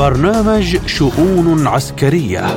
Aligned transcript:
برنامج 0.00 0.76
شؤون 0.86 1.66
عسكرية. 1.66 2.56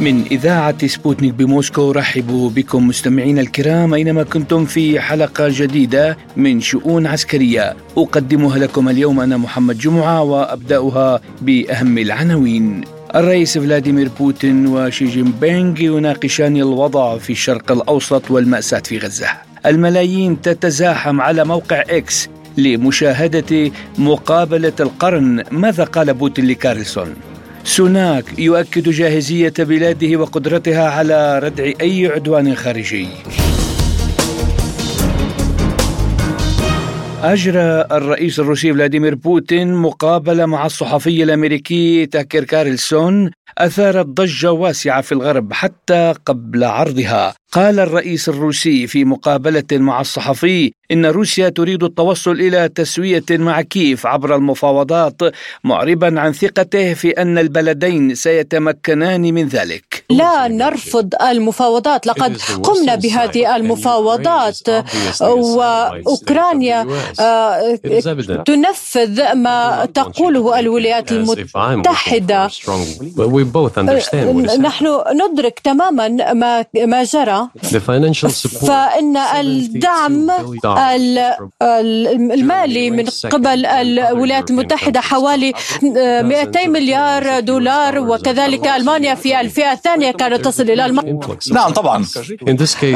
من 0.00 0.24
إذاعة 0.30 0.86
سبوتنيك 0.86 1.34
بموسكو 1.34 1.90
نرحب 1.90 2.50
بكم 2.50 2.88
مستمعينا 2.88 3.40
الكرام 3.40 3.94
أينما 3.94 4.22
كنتم 4.22 4.64
في 4.64 5.00
حلقة 5.00 5.48
جديدة 5.48 6.16
من 6.36 6.60
شؤون 6.60 7.06
عسكرية. 7.06 7.76
أقدمها 7.98 8.58
لكم 8.58 8.88
اليوم 8.88 9.20
أنا 9.20 9.36
محمد 9.36 9.78
جمعة 9.78 10.22
وأبدأها 10.22 11.20
بأهم 11.42 11.98
العناوين. 11.98 12.80
الرئيس 13.14 13.58
فلاديمير 13.58 14.10
بوتين 14.18 14.66
وشي 14.66 15.04
جين 15.04 15.32
بينغ 15.40 15.80
يناقشان 15.80 16.56
الوضع 16.56 17.18
في 17.18 17.30
الشرق 17.30 17.72
الأوسط 17.72 18.30
والمأساة 18.30 18.82
في 18.84 18.98
غزة. 18.98 19.49
الملايين 19.66 20.40
تتزاحم 20.40 21.20
على 21.20 21.44
موقع 21.44 21.80
إكس 21.90 22.28
لمشاهدة 22.56 23.72
مقابلة 23.98 24.72
القرن. 24.80 25.44
ماذا 25.50 25.84
قال 25.84 26.14
بوتين 26.14 26.46
لكارلسون؟ 26.46 27.14
سوناك 27.64 28.38
يؤكد 28.38 28.88
جاهزية 28.88 29.52
بلاده 29.58 30.16
وقدرتها 30.16 30.90
على 30.90 31.38
ردع 31.38 31.72
أي 31.80 32.06
عدوان 32.06 32.54
خارجي. 32.54 33.08
أجرى 37.22 37.84
الرئيس 37.92 38.40
الروسي 38.40 38.72
فلاديمير 38.72 39.14
بوتين 39.14 39.74
مقابلة 39.74 40.46
مع 40.46 40.66
الصحفي 40.66 41.22
الأمريكي 41.22 42.06
تاكر 42.06 42.44
كارلسون 42.44 43.30
أثارت 43.58 44.06
ضجة 44.06 44.52
واسعة 44.52 45.00
في 45.00 45.12
الغرب 45.12 45.52
حتى 45.52 46.14
قبل 46.26 46.64
عرضها. 46.64 47.34
قال 47.52 47.80
الرئيس 47.80 48.28
الروسي 48.28 48.86
في 48.86 49.04
مقابلة 49.04 49.64
مع 49.72 50.00
الصحفي 50.00 50.72
إن 50.92 51.06
روسيا 51.06 51.48
تريد 51.48 51.82
التوصل 51.82 52.30
إلى 52.32 52.68
تسوية 52.68 53.24
مع 53.30 53.62
كيف 53.62 54.06
عبر 54.06 54.36
المفاوضات 54.36 55.14
معربا 55.64 56.20
عن 56.20 56.32
ثقته 56.32 56.94
في 56.94 57.10
أن 57.10 57.38
البلدين 57.38 58.14
سيتمكنان 58.14 59.20
من 59.20 59.48
ذلك. 59.48 60.04
لا 60.10 60.48
نرفض 60.48 61.14
المفاوضات 61.22 62.06
لقد 62.06 62.36
قمنا 62.62 62.94
بهذه 62.94 63.56
المفاوضات 63.56 64.58
وأوكرانيا 65.20 66.86
آه، 67.20 67.74
تنفذ 68.46 69.34
ما 69.34 69.88
تقوله 69.94 70.58
الولايات 70.58 71.12
المتحدة. 71.12 72.50
نحن 74.60 74.86
ندرك 75.22 75.60
تماما 75.64 76.08
ما 76.32 76.64
ما 76.74 77.04
فإن 78.66 79.16
الدعم 79.16 80.30
المالي 81.62 82.90
من 82.90 83.04
قبل 83.30 83.66
الولايات 83.66 84.50
المتحدة 84.50 85.00
حوالي 85.00 85.52
200 85.82 86.66
مليار 86.68 87.40
دولار 87.40 87.98
وكذلك 87.98 88.66
ألمانيا 88.66 89.14
في 89.14 89.40
الفئة 89.40 89.72
الثانية 89.72 90.10
كانت 90.10 90.44
تصل 90.44 90.62
إلى 90.62 90.86
الم... 90.86 91.20
نعم 91.52 91.70
طبعا. 91.72 92.04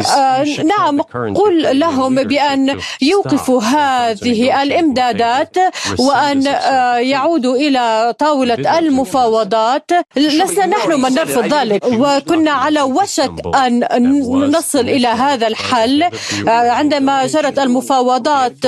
آه 0.09 0.45
نعم 0.65 1.01
قل 1.35 1.79
لهم 1.79 2.15
بأن 2.15 2.79
يوقفوا 3.03 3.63
هذه 3.63 4.63
الإمدادات 4.63 5.57
وأن 5.99 6.47
آه 6.47 6.97
يعودوا 6.97 7.57
إلى 7.57 8.15
طاولة 8.19 8.79
المفاوضات. 8.79 9.91
لسنا 10.17 10.67
نحن 10.67 10.93
من 11.01 11.13
نرفض 11.15 11.55
ذلك. 11.55 11.85
وكنا 11.87 12.51
على 12.51 12.83
وشك 12.83 13.33
أن 13.55 13.85
نصل 14.43 14.79
إلى 14.81 15.09
هذا 15.09 15.47
الحل. 15.47 16.03
آه، 16.03 16.71
عندما 16.71 17.27
جرت 17.27 17.59
المفاوضات 17.59 18.65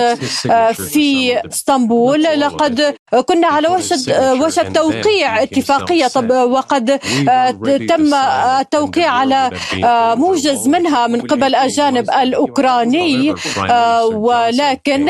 آه، 0.50 0.72
في 0.72 1.36
اسطنبول 1.52 2.22
لقد 2.22 2.94
كنا 3.26 3.46
على 3.46 3.68
وشك 3.68 4.08
آه، 4.08 4.34
وشك 4.34 4.72
توقيع 4.74 5.42
اتفاقية. 5.42 6.10
وقد 6.56 6.98
تم 7.88 8.14
التوقيع 8.60 9.10
على 9.10 9.50
موجز 10.16 10.68
منها 10.68 11.06
من 11.06 11.20
قبل 11.20 11.54
الجانب 11.54 12.10
الأوكراني 12.10 13.34
ولكن 14.14 15.08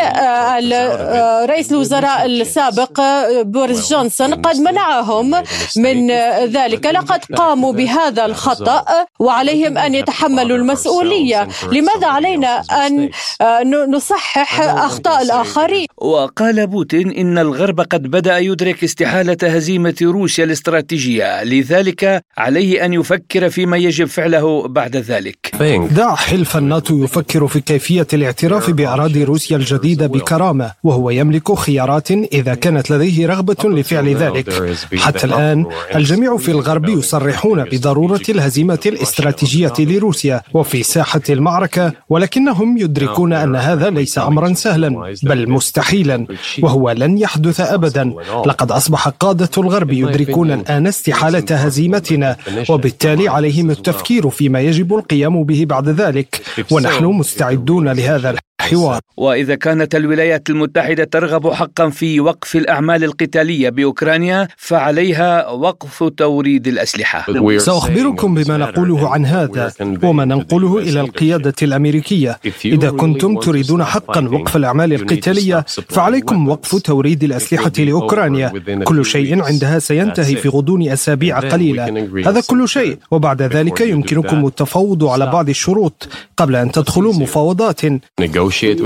رئيس 1.50 1.72
الوزراء 1.72 2.26
السابق 2.26 3.00
بوريس 3.42 3.90
جونسون 3.90 4.34
قد 4.34 4.56
منعهم 4.56 5.30
من 5.76 6.10
ذلك. 6.56 6.86
لقد 6.86 7.20
قاموا 7.36 7.72
بهذا 7.72 8.24
الخطأ 8.24 8.84
وعليهم 9.18 9.78
أن 9.78 9.94
يتحملوا 9.94 10.45
المسؤولية. 10.54 11.48
لماذا 11.72 12.06
علينا 12.06 12.62
أن 12.86 13.10
آه، 13.40 13.62
نصحح 13.90 14.60
أخطاء 14.60 15.22
الآخرين؟ 15.22 15.86
وقال 15.96 16.66
بوتين 16.66 17.10
إن 17.10 17.38
الغرب 17.38 17.80
قد 17.80 18.02
بدأ 18.02 18.38
يدرك 18.38 18.84
استحالة 18.84 19.36
هزيمة 19.42 19.94
روسيا 20.02 20.44
الاستراتيجية. 20.44 21.44
لذلك 21.44 22.22
عليه 22.38 22.84
أن 22.84 22.92
يفكر 22.92 23.50
فيما 23.50 23.76
يجب 23.76 24.06
فعله 24.06 24.68
بعد 24.68 24.96
ذلك. 24.96 25.38
دع 25.90 26.14
حلف 26.14 26.56
الناتو 26.56 27.04
يفكر 27.04 27.46
في 27.46 27.60
كيفية 27.60 28.06
الاعتراف 28.12 28.70
بأراضي 28.70 29.24
روسيا 29.24 29.56
الجديدة 29.56 30.06
بكرامة 30.06 30.72
وهو 30.84 31.10
يملك 31.10 31.54
خيارات 31.54 32.10
إذا 32.10 32.54
كانت 32.54 32.90
لديه 32.90 33.26
رغبة 33.26 33.68
لفعل 33.70 34.14
ذلك. 34.14 34.76
حتى 34.98 35.26
الآن 35.26 35.66
الجميع 35.94 36.36
في 36.36 36.50
الغرب 36.50 36.88
يصرحون 36.88 37.64
بضرورة 37.64 38.22
الهزيمة 38.28 38.78
الاستراتيجية 38.86 39.72
لروسيا. 39.78 40.35
وفي 40.54 40.82
ساحة 40.82 41.20
المعركة 41.30 41.92
ولكنهم 42.08 42.76
يدركون 42.78 43.32
أن 43.32 43.56
هذا 43.56 43.90
ليس 43.90 44.18
أمرا 44.18 44.52
سهلا 44.54 45.14
بل 45.22 45.50
مستحيلا 45.50 46.26
وهو 46.62 46.90
لن 46.90 47.18
يحدث 47.18 47.60
أبدا. 47.60 48.14
لقد 48.46 48.72
أصبح 48.72 49.08
قادة 49.08 49.50
الغرب 49.58 49.92
يدركون 49.92 50.52
الآن 50.52 50.86
استحالة 50.86 51.56
هزيمتنا 51.56 52.36
وبالتالي 52.68 53.28
عليهم 53.28 53.70
التفكير 53.70 54.30
فيما 54.30 54.60
يجب 54.60 54.94
القيام 54.94 55.44
به 55.44 55.64
بعد 55.68 55.88
ذلك 55.88 56.42
ونحن 56.70 57.04
مستعدون 57.04 57.88
لهذا. 57.88 58.34
الحوار 58.60 59.00
وإذا 59.16 59.54
كانت 59.54 59.94
الولايات 59.94 60.50
المتحدة 60.50 61.04
ترغب 61.04 61.52
حقا 61.52 61.88
في 61.88 62.20
وقف 62.20 62.56
الأعمال 62.56 63.04
القتالية 63.04 63.68
بأوكرانيا 63.68 64.48
فعليها 64.56 65.48
وقف 65.50 66.04
توريد 66.16 66.66
الأسلحة. 66.66 67.26
سأخبركم 67.58 68.34
بما 68.34 68.56
نقوله 68.56 69.08
عن 69.08 69.26
هذا 69.26 69.72
وما 70.02 70.24
ننقله 70.24 70.78
إلى 70.78 71.00
القيادة 71.00 71.54
الأمريكية. 71.62 72.38
إذا 72.64 72.90
كنتم 72.90 73.38
تريدون 73.38 73.84
حقا 73.84 74.28
وقف 74.28 74.56
الأعمال 74.56 74.92
القتالية 74.92 75.64
فعليكم 75.88 76.48
وقف 76.48 76.82
توريد 76.82 77.24
الأسلحة 77.24 77.72
لأوكرانيا. 77.78 78.52
كل 78.84 79.04
شيء 79.04 79.42
عندها 79.42 79.78
سينتهي 79.78 80.36
في 80.36 80.48
غضون 80.48 80.88
أسابيع 80.88 81.40
قليلة. 81.40 82.08
هذا 82.26 82.40
كل 82.46 82.68
شيء. 82.68 82.98
وبعد 83.10 83.42
ذلك 83.42 83.80
يمكنكم 83.80 84.46
التفاوض 84.46 85.04
على 85.04 85.26
بعض 85.26 85.48
الشروط 85.48 86.08
قبل 86.36 86.56
أن 86.56 86.72
تدخلوا 86.72 87.12
مفاوضات. 87.14 87.80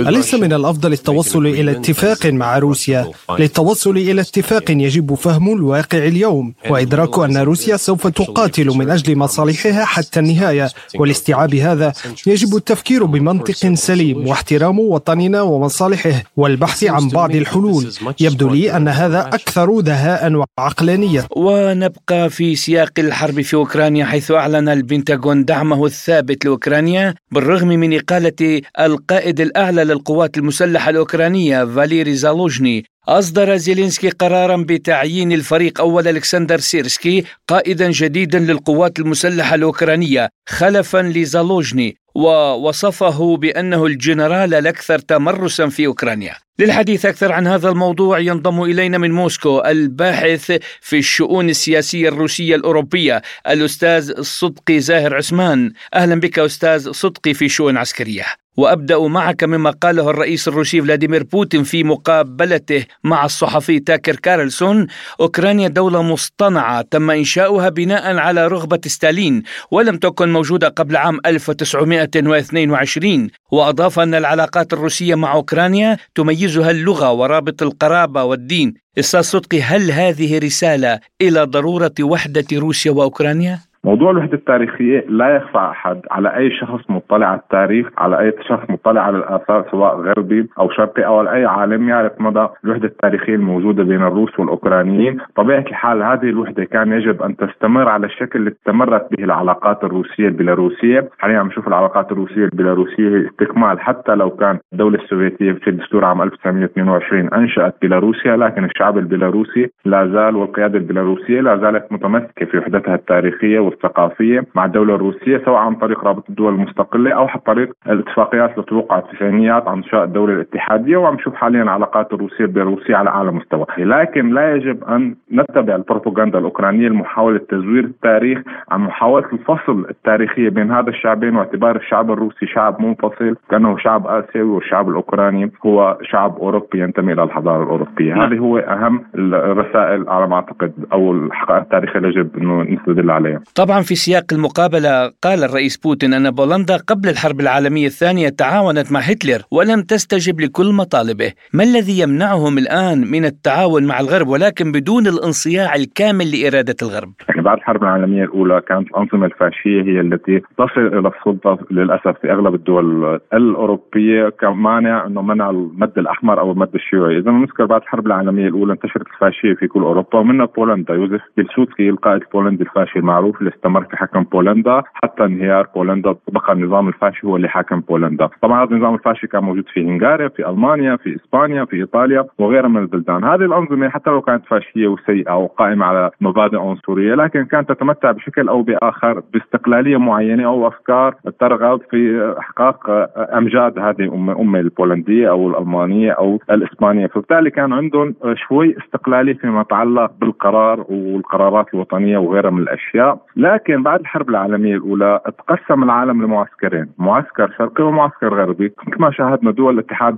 أليس 0.09 0.34
من 0.34 0.53
الأفضل 0.53 0.93
التوصل 0.93 1.47
إلى 1.47 1.71
اتفاق 1.71 2.26
مع 2.26 2.59
روسيا؟ 2.59 3.10
للتوصل 3.38 3.97
إلى 3.97 4.21
اتفاق 4.21 4.71
يجب 4.71 5.15
فهم 5.15 5.53
الواقع 5.53 5.98
اليوم 5.98 6.54
وإدراك 6.71 7.19
أن 7.19 7.37
روسيا 7.37 7.76
سوف 7.76 8.06
تقاتل 8.06 8.66
من 8.66 8.91
أجل 8.91 9.16
مصالحها 9.19 9.84
حتى 9.84 10.20
النهاية. 10.20 10.69
ولاستيعاب 10.99 11.54
هذا 11.54 11.93
يجب 12.26 12.56
التفكير 12.56 13.04
بمنطق 13.04 13.75
سليم 13.75 14.26
واحترام 14.26 14.78
وطننا 14.78 15.43
ومصالحه 15.43 16.22
والبحث 16.37 16.84
عن 16.84 17.09
بعض 17.09 17.34
الحلول. 17.37 17.93
يبدو 18.20 18.49
لي 18.49 18.76
أن 18.76 18.88
هذا 18.88 19.20
أكثر 19.20 19.81
دهاء 19.81 20.44
وعقلانية. 20.59 21.26
ونبقى 21.37 22.31
في 22.31 22.56
سياق 22.56 22.93
الحرب 22.99 23.41
في 23.41 23.54
أوكرانيا 23.54 24.04
حيث 24.04 24.31
أعلن 24.31 24.69
البنتاغون 24.69 25.44
دعمه 25.44 25.87
الثابت 25.87 26.44
لأوكرانيا 26.44 27.14
بالرغم 27.32 27.69
من 27.69 27.94
إقالة 27.99 28.61
القائد 28.81 29.40
الأعلى 29.50 29.85
للقوات 29.85 30.38
المسلحة 30.38 30.91
الأوكرانية 30.91 31.64
فاليري 31.64 32.14
زالوجني 32.14 32.85
أصدر 33.08 33.56
زيلينسكي 33.56 34.08
قرارا 34.11 34.56
بتعيين 34.56 35.32
الفريق 35.32 35.81
أول 35.81 36.08
ألكسندر 36.08 36.58
سيرسكي 36.58 37.25
قائدا 37.49 37.91
جديدا 37.91 38.38
للقوات 38.38 38.99
المسلحة 38.99 39.55
الأوكرانية 39.55 40.29
خلفا 40.49 41.02
لزالوجني 41.02 41.97
ووصفه 42.14 43.37
بأنه 43.37 43.87
الجنرال 43.87 44.55
الأكثر 44.55 44.99
تمرسا 44.99 45.69
في 45.69 45.87
أوكرانيا. 45.87 46.35
للحديث 46.58 47.06
أكثر 47.06 47.32
عن 47.32 47.47
هذا 47.47 47.69
الموضوع 47.69 48.19
ينضم 48.19 48.62
إلينا 48.62 48.99
من 48.99 49.11
موسكو 49.11 49.61
الباحث 49.61 50.58
في 50.81 50.99
الشؤون 50.99 51.49
السياسية 51.49 52.08
الروسية 52.08 52.55
الأوروبية 52.55 53.23
الأستاذ 53.49 54.23
صدقي 54.23 54.81
زاهر 54.81 55.17
عثمان. 55.17 55.73
أهلا 55.94 56.20
بك 56.20 56.38
أستاذ 56.38 56.91
صدقي 56.91 57.35
في 57.35 57.49
شؤون 57.49 57.76
عسكرية. 57.76 58.25
وأبدأ 58.61 58.99
معك 58.99 59.45
مما 59.45 59.71
قاله 59.71 60.11
الرئيس 60.11 60.49
الروسي 60.49 60.83
فلاديمير 60.83 61.23
بوتين 61.23 61.62
في 61.62 61.85
مقابلته 61.85 62.85
مع 63.05 63.25
الصحفي 63.25 63.81
تاكر 63.81 64.17
كارلسون. 64.17 64.87
أوكرانيا 65.21 65.69
دولة 65.69 66.03
مصطنعة 66.03 66.83
تم 66.83 67.11
إنشاؤها 67.11 67.69
بناء 67.69 68.17
على 68.17 68.47
رغبة 68.47 68.81
ستالين 68.87 69.43
ولم 69.71 69.97
تكن 69.97 70.33
موجودة 70.33 70.69
قبل 70.69 70.97
عام 70.97 71.19
1922 71.27 73.29
وأضاف 73.53 73.99
أن 73.99 74.15
العلاقات 74.15 74.73
الروسية 74.73 75.15
مع 75.15 75.33
أوكرانيا 75.33 75.97
تميزها 76.15 76.71
اللغة 76.71 77.12
ورابط 77.12 77.62
القرابة 77.62 78.25
والدين. 78.25 78.75
أستاذ 78.99 79.21
صدقي 79.21 79.62
هل 79.62 79.91
هذه 79.91 80.39
رسالة 80.39 81.01
إلى 81.21 81.43
ضرورة 81.43 81.95
وحدة 82.01 82.47
روسيا 82.53 82.91
وأوكرانيا؟ 82.91 83.69
موضوع 83.85 84.11
الوحدة 84.11 84.35
التاريخية 84.35 85.05
لا 85.09 85.37
يخفى 85.37 85.59
أحد 85.59 86.00
على 86.11 86.37
أي 86.37 86.50
شخص 86.50 86.91
مطلع 86.91 87.27
على 87.27 87.38
التاريخ 87.41 87.88
على 87.99 88.19
أي 88.19 88.35
شخص 88.49 88.71
مطلع 88.71 89.00
على 89.00 89.17
الآثار 89.19 89.67
سواء 89.71 89.97
غربي 90.00 90.49
أو 90.59 90.71
شرقي 90.71 91.06
أو 91.06 91.21
أي 91.21 91.44
عالم 91.44 91.88
يعرف 91.88 92.12
مدى 92.21 92.47
الوحدة 92.65 92.87
التاريخية 92.87 93.35
الموجودة 93.35 93.82
بين 93.82 94.03
الروس 94.03 94.41
والأوكرانيين. 94.41 95.19
طبيعة 95.37 95.61
الحال 95.61 96.03
هذه 96.03 96.25
الوحدة 96.25 96.65
كان 96.65 96.93
يجب 96.93 97.23
أن 97.23 97.37
تستمر 97.37 97.88
على 97.88 98.06
الشكل 98.06 98.38
اللي 98.38 98.50
استمرت 98.50 99.06
به 99.11 99.25
العلاقات 99.25 99.85
الروسية 99.85 100.29
البيلاروسية. 100.29 101.09
حاليا 101.19 101.38
عم 101.38 101.47
نشوف 101.47 101.69
العلاقات 101.69 102.12
الروسية 102.12 102.44
البيلاروسية 102.44 103.29
استكمال 103.29 103.81
حتى 103.81 104.15
لو 104.15 104.31
كان 104.31 104.59
الدولة 104.73 105.03
السوفيتية 105.03 105.53
في 105.53 105.71
دستور 105.71 106.05
عام 106.05 106.23
1922 106.23 107.35
أنشأت 107.35 107.75
بيلاروسيا 107.83 108.37
لكن 108.37 108.65
الشعب 108.65 108.99
البيلاروسي 108.99 109.71
لا 109.85 110.06
زال 110.06 110.37
والقيادة 110.37 110.79
البيلاروسية 110.79 111.41
لا 111.41 111.56
زالت 111.56 111.93
متمسكة 111.93 112.47
في 112.47 112.59
وحدتها 112.59 112.94
التاريخية 112.94 113.69
والثقافيه 113.70 114.44
مع 114.55 114.64
الدولة 114.64 114.94
الروسية 114.94 115.43
سواء 115.44 115.58
عن 115.58 115.75
طريق 115.75 116.05
رابطه 116.05 116.28
الدول 116.28 116.55
المستقلة 116.55 117.11
أو 117.11 117.26
عن 117.28 117.38
طريق 117.46 117.72
الاتفاقيات 117.87 118.50
اللي 118.55 118.62
توقعت 118.67 119.06
في 119.06 119.12
التسعينيات 119.12 119.69
عن 119.69 119.76
انشاء 119.76 120.05
الدولة 120.05 120.34
الاتحادية 120.34 120.96
وعم 120.96 121.14
نشوف 121.14 121.34
حاليا 121.34 121.62
العلاقات 121.62 122.12
الروسية 122.12 122.44
البيلاروسيه 122.44 122.96
على 122.96 123.11
أعلى 123.11 123.31
مستوى، 123.32 123.67
لكن 123.78 124.28
لا 124.34 124.55
يجب 124.55 124.84
أن 124.84 125.14
نتبع 125.32 125.75
البروباغندا 125.75 126.38
الأوكرانية 126.38 126.88
لمحاوله 126.88 127.38
تزوير 127.38 127.84
التاريخ 127.84 128.38
عن 128.70 128.81
محاولة 128.81 129.26
الفصل 129.32 129.87
التاريخية 129.90 130.49
بين 130.49 130.73
هذا 130.73 130.90
الشعبين 130.90 131.37
واعتبار 131.37 131.76
الشعب 131.76 132.11
الروسي 132.11 132.46
شعب 132.46 132.82
منفصل 132.82 133.37
كأنه 133.50 133.76
شعب 133.78 134.06
آسيوي 134.06 134.50
والشعب 134.50 134.88
الأوكراني 134.88 135.50
هو 135.66 135.99
شعب 136.02 136.37
أوروبي 136.37 136.81
ينتمي 136.81 137.12
إلى 137.12 137.23
الحضارة 137.23 137.62
الأوروبية، 137.62 138.14
نعم. 138.14 138.20
هذه 138.20 138.38
هو 138.38 138.58
أهم 138.58 139.05
الرسائل 139.14 140.08
على 140.08 140.26
ما 140.28 140.34
أعتقد 140.34 140.73
أو 140.93 141.12
الحقائق 141.12 141.62
التاريخية 141.62 141.99
اللي 141.99 142.08
يجب 142.08 142.37
انه 142.37 142.62
نستدل 142.62 143.11
عليها. 143.11 143.40
طبعا 143.61 143.81
في 143.81 143.95
سياق 143.95 144.25
المقابلة 144.33 145.12
قال 145.25 145.45
الرئيس 145.45 145.77
بوتين 145.77 146.15
أن 146.15 146.31
بولندا 146.31 146.77
قبل 146.77 147.09
الحرب 147.09 147.41
العالمية 147.41 147.87
الثانية 147.87 148.29
تعاونت 148.29 148.93
مع 148.93 149.01
هتلر 149.01 149.43
ولم 149.51 149.81
تستجب 149.83 150.41
لكل 150.41 150.73
مطالبه. 150.73 151.33
ما 151.55 151.62
الذي 151.62 152.01
يمنعهم 152.03 152.59
الآن 152.59 152.99
من 153.11 153.25
التعاون 153.25 153.87
مع 153.87 154.01
الغرب 154.01 154.29
ولكن 154.29 154.73
بدون 154.73 155.07
الانصياع 155.07 155.75
الكامل 155.75 156.27
لإرادة 156.33 156.75
الغرب؟ 156.83 157.12
يعني 157.29 157.43
بعد 157.43 157.57
الحرب 157.57 157.83
العالمية 157.83 158.25
الأولى 158.25 158.61
كانت 158.69 158.89
الأنظمة 158.91 159.27
الفاشية 159.27 159.83
هي 159.83 160.01
التي 160.01 160.43
تصل 160.59 160.87
إلى 160.99 161.11
السلطة 161.19 161.59
للأسف 161.71 162.15
في 162.21 162.33
أغلب 162.33 162.55
الدول 162.55 163.21
الأوروبية. 163.33 164.29
كمانع 164.29 165.07
أنه 165.07 165.23
منع 165.23 165.51
المد 165.51 165.99
الأحمر 165.99 166.41
أو 166.41 166.53
المد 166.53 166.75
الشيوعي. 166.75 167.19
إذا 167.19 167.31
نذكر 167.31 167.67
بعد 167.67 167.81
الحرب 167.81 168.07
العالمية 168.07 168.49
الأولى 168.49 168.73
انتشرت 168.73 169.07
الفاشية 169.15 169.55
في 169.55 169.67
كل 169.67 169.83
أوروبا 169.83 170.19
ومنها 170.19 170.47
بولندا. 170.47 170.95
يوزف 170.95 171.21
بيلسوتسكي 171.37 171.89
القائد 171.89 172.23
البولندي 172.23 172.62
الفاشي 172.62 172.99
المعروف 172.99 173.43
استمر 173.55 173.85
في 173.85 173.97
حكم 173.97 174.23
بولندا 174.23 174.82
حتى 174.94 175.25
انهيار 175.25 175.67
بولندا 175.75 176.14
بقى 176.29 176.52
النظام 176.52 176.88
الفاشي 176.88 177.26
هو 177.26 177.37
اللي 177.37 177.49
حاكم 177.49 177.81
بولندا. 177.81 178.29
طبعا 178.43 178.64
هذا 178.64 178.70
النظام 178.70 178.94
الفاشي 178.94 179.26
كان 179.26 179.44
موجود 179.44 179.64
في 179.75 179.87
هنغاريا 179.88 180.29
في 180.29 180.49
ألمانيا 180.49 180.97
في 180.97 181.17
إسبانيا 181.17 181.64
في 181.64 181.76
إيطاليا 181.76 182.25
وغيرها 182.38 182.69
من 182.69 182.82
البلدان. 182.82 183.25
هذه 183.25 183.44
الأنظمة 183.44 183.88
حتى 183.88 184.11
لو 184.11 184.20
كانت 184.20 184.47
فاشية 184.47 184.88
وسيئة 184.88 185.37
وقائمه 185.37 185.87
على 185.87 186.11
مبادئ 186.20 186.58
عنصرية 186.58 187.14
لكن 187.14 187.44
كانت 187.44 187.69
تتمتع 187.73 188.11
بشكل 188.12 188.49
أو 188.49 188.62
بآخر 188.62 189.23
باستقلالية 189.32 189.97
معينة 189.97 190.44
أو 190.47 190.69
أفكار 190.69 191.14
ترغب 191.41 191.81
في 191.91 192.35
إحقاق 192.38 192.91
أمجاد 193.37 193.79
هذه 193.79 194.00
الأمة 194.00 194.61
البولندية 194.61 195.31
أو 195.31 195.49
الألمانية 195.50 196.12
أو 196.12 196.38
الإسبانية. 196.50 197.06
فبالتالي 197.06 197.50
كان 197.50 197.73
عندهم 197.73 198.14
شوي 198.35 198.76
استقلالية 198.79 199.35
فيما 199.35 199.61
يتعلق 199.61 200.11
بالقرار 200.20 200.85
والقرارات 200.88 201.75
الوطنية 201.75 202.19
وغيرها 202.19 202.50
من 202.50 202.62
الأشياء. 202.62 203.19
لكن 203.40 203.82
بعد 203.82 204.00
الحرب 204.00 204.31
العالمية 204.31 204.76
الأولى 204.76 205.20
تقسم 205.38 205.82
العالم 205.82 206.22
لمعسكرين، 206.22 206.87
معسكر 206.98 207.50
شرقي 207.58 207.84
ومعسكر 207.84 208.34
غربي، 208.34 208.69
كما 208.69 209.10
شاهدنا 209.10 209.50
دول 209.50 209.75
الاتحاد 209.75 210.16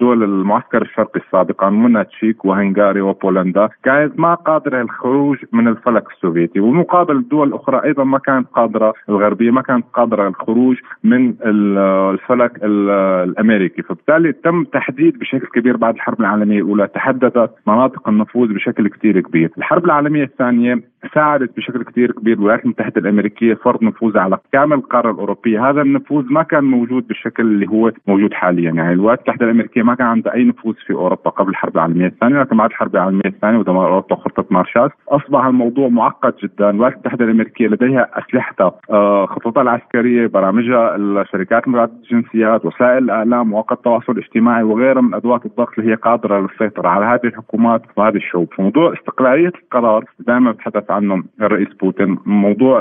دول 0.00 0.22
المعسكر 0.22 0.82
الشرقي 0.82 1.20
السابقا 1.20 1.70
منها 1.70 2.02
تشيك 2.02 2.44
وهنغاريا 2.44 3.02
وبولندا 3.02 3.68
كانت 3.84 4.20
ما 4.20 4.34
قادره 4.34 4.82
الخروج 4.82 5.38
من 5.52 5.68
الفلك 5.68 6.10
السوفيتي، 6.10 6.60
ومقابل 6.60 7.16
الدول 7.16 7.48
الأخرى 7.48 7.84
أيضا 7.84 8.04
ما 8.04 8.18
كانت 8.18 8.48
قادرة 8.48 8.94
الغربية 9.08 9.50
ما 9.50 9.62
كانت 9.62 9.84
قادرة 9.94 10.28
الخروج 10.28 10.76
من 11.04 11.34
الفلك 11.42 12.58
الأمريكي، 12.62 13.82
فبالتالي 13.82 14.32
تم 14.32 14.64
تحديد 14.64 15.18
بشكل 15.18 15.46
كبير 15.46 15.76
بعد 15.76 15.94
الحرب 15.94 16.20
العالمية 16.20 16.58
الأولى 16.58 16.86
تحددت 16.86 17.50
مناطق 17.66 18.08
النفوذ 18.08 18.54
بشكل 18.54 18.88
كثير 18.88 19.20
كبير، 19.20 19.50
الحرب 19.58 19.84
العالمية 19.84 20.24
الثانية 20.24 20.93
ساعدت 21.14 21.56
بشكل 21.56 21.84
كثير 21.84 22.12
كبير 22.12 22.36
الولايات 22.36 22.64
المتحدة 22.64 23.00
الأمريكية 23.00 23.54
فرض 23.54 23.82
نفوذها 23.82 24.22
على 24.22 24.38
كامل 24.52 24.76
القارة 24.76 25.10
الأوروبية، 25.10 25.70
هذا 25.70 25.82
النفوذ 25.82 26.24
ما 26.32 26.42
كان 26.42 26.64
موجود 26.64 27.08
بالشكل 27.08 27.42
اللي 27.42 27.68
هو 27.68 27.92
موجود 28.06 28.34
حاليا، 28.34 28.70
يعني 28.70 28.92
الولايات 28.92 29.18
المتحدة 29.18 29.46
الأمريكية 29.46 29.82
ما 29.82 29.94
كان 29.94 30.06
عندها 30.06 30.34
أي 30.34 30.44
نفوذ 30.44 30.74
في 30.86 30.92
أوروبا 30.92 31.30
قبل 31.30 31.50
الحرب 31.50 31.74
العالمية 31.74 32.06
الثانية، 32.06 32.40
لكن 32.40 32.56
بعد 32.56 32.70
الحرب 32.70 32.94
العالمية 32.96 33.26
الثانية 33.26 33.58
ودمار 33.58 33.88
أوروبا 33.88 34.12
وخطه 34.12 34.44
مارشال 34.50 34.90
أصبح 35.08 35.46
الموضوع 35.46 35.88
معقد 35.88 36.34
جدا، 36.42 36.70
الولايات 36.70 36.94
المتحدة 36.94 37.24
الأمريكية 37.24 37.68
لديها 37.68 38.08
اسلحتها، 38.18 38.72
آه 38.90 39.26
خططها 39.26 39.62
العسكرية، 39.62 40.26
برامجها، 40.26 40.96
الشركات 40.96 41.68
متعدده 41.68 41.94
الجنسيات، 42.02 42.64
وسائل 42.64 43.04
الإعلام، 43.04 43.48
مواقع 43.48 43.76
التواصل 43.76 44.12
الاجتماعي 44.12 44.62
وغيرها 44.62 45.02
من 45.02 45.14
أدوات 45.14 45.46
الضغط 45.46 45.78
اللي 45.78 45.90
هي 45.90 45.94
قادرة 45.94 46.40
للسيطره 46.40 46.88
على 46.88 47.04
هذه 47.04 47.24
الحكومات 47.24 47.82
وهذه 47.96 48.16
الشعوب، 48.16 48.48
فموضوع 48.56 48.92
استقلالية 48.92 49.52
القرار 49.62 50.04
دائما 50.18 50.52
بتحدث 50.52 50.90
عنه 50.94 51.22
الرئيس 51.40 51.68
بوتين. 51.80 52.18
موضوع 52.26 52.80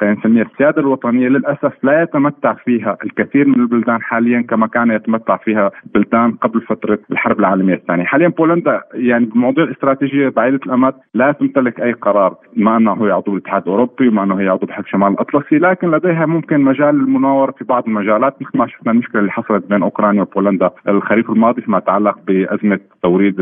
خلينا 0.00 0.16
نسميها 0.18 0.44
السيادة 0.44 0.80
الوطنية 0.80 1.28
للأسف 1.28 1.72
لا 1.82 2.02
يتمتع 2.02 2.54
فيها 2.54 2.96
الكثير 3.04 3.48
من 3.48 3.54
البلدان 3.54 4.02
حاليا 4.02 4.40
كما 4.40 4.66
كان 4.66 4.90
يتمتع 4.90 5.36
فيها 5.36 5.70
بلدان 5.94 6.32
قبل 6.32 6.60
فترة 6.60 6.98
الحرب 7.10 7.40
العالمية 7.40 7.74
الثانية، 7.74 8.04
حاليا 8.04 8.28
بولندا 8.28 8.80
يعني 8.94 9.24
بموضوع 9.24 9.64
الاستراتيجيه 9.64 10.28
بعيده 10.28 10.60
الامد 10.66 10.94
لا 11.14 11.32
تمتلك 11.32 11.80
أي 11.80 11.92
قرار 11.92 12.34
ما 12.56 12.76
أنه 12.76 13.06
هي 13.06 13.10
عضو 13.10 13.32
الاتحاد 13.32 13.62
الأوروبي 13.62 14.08
وما 14.08 14.22
أنه 14.22 14.40
هي 14.40 14.48
عضو 14.48 14.66
بحلف 14.66 14.86
شمال 14.86 15.12
الأطلسي، 15.12 15.58
لكن 15.58 15.90
لديها 15.90 16.26
ممكن 16.26 16.60
مجال 16.60 16.94
للمناورة 16.94 17.50
في 17.50 17.64
بعض 17.64 17.86
المجالات. 17.86 18.36
مثل 18.40 18.58
ما 18.58 18.66
شفنا 18.66 18.92
المشكلة 18.92 19.20
اللي 19.20 19.32
حصلت 19.32 19.68
بين 19.68 19.82
أوكرانيا 19.82 20.22
وبولندا 20.22 20.70
الخريف 20.88 21.30
الماضي 21.30 21.62
فيما 21.62 21.78
يتعلق 21.78 22.18
بأزمة 22.26 22.80
توريد 23.02 23.40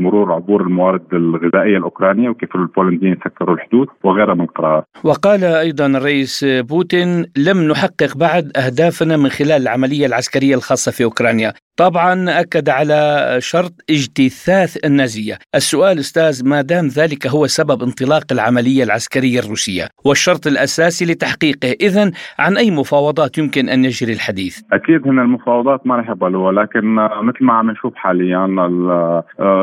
مرور 0.00 0.32
عبور 0.32 0.62
الموارد 0.62 1.02
الغذائية 1.12 1.76
الأوكرانية 1.76 2.28
وكيف 2.28 2.56
البولنديين 2.56 3.16
سكروا 3.24 3.56
الحدود 3.56 3.88
وغيرها 4.04 4.34
من 4.34 4.40
القرارات. 4.40 4.84
وقال 5.04 5.44
أيضا 5.44 5.86
الرئيس 5.86 6.44
بوتين 6.48 7.26
لم 7.36 7.68
نحقق 7.70 8.16
بعد 8.16 8.52
أهدافنا 8.56 9.16
من 9.16 9.28
خلال 9.28 9.62
العملية 9.62 10.06
العسكرية 10.06 10.54
الخاصة 10.54 10.92
في 10.92 11.04
أوكرانيا، 11.04 11.52
طبعا 11.76 12.40
أكد 12.40 12.68
على 12.68 13.36
شرط 13.38 13.72
اجتثاث 13.90 14.84
النازية، 14.84 15.38
السؤال 15.54 15.98
أستاذ 15.98 16.48
ما 16.48 16.62
دام 16.62 16.86
ذلك 16.86 17.26
هو 17.26 17.46
سبب 17.46 17.82
انطلاق 17.82 18.24
العملية 18.32 18.84
العسكرية 18.84 19.40
الروسية 19.40 19.88
والشرط 20.04 20.46
الأساسي 20.46 21.04
لتحقيقه، 21.04 21.74
اذا 21.80 22.10
عن 22.38 22.56
أي 22.56 22.70
مفاوضات 22.70 23.38
يمكن 23.38 23.68
أن 23.68 23.84
يجري 23.84 24.12
الحديث؟ 24.12 24.60
أكيد 24.72 25.08
هنا 25.08 25.22
المفاوضات 25.22 25.86
ما 25.86 25.96
رح 25.96 26.08
يقبلوها 26.08 26.52
لكن 26.52 26.94
مثل 27.22 27.44
ما 27.44 27.52
عم 27.52 27.70
نشوف 27.70 27.94
حاليا 27.94 28.46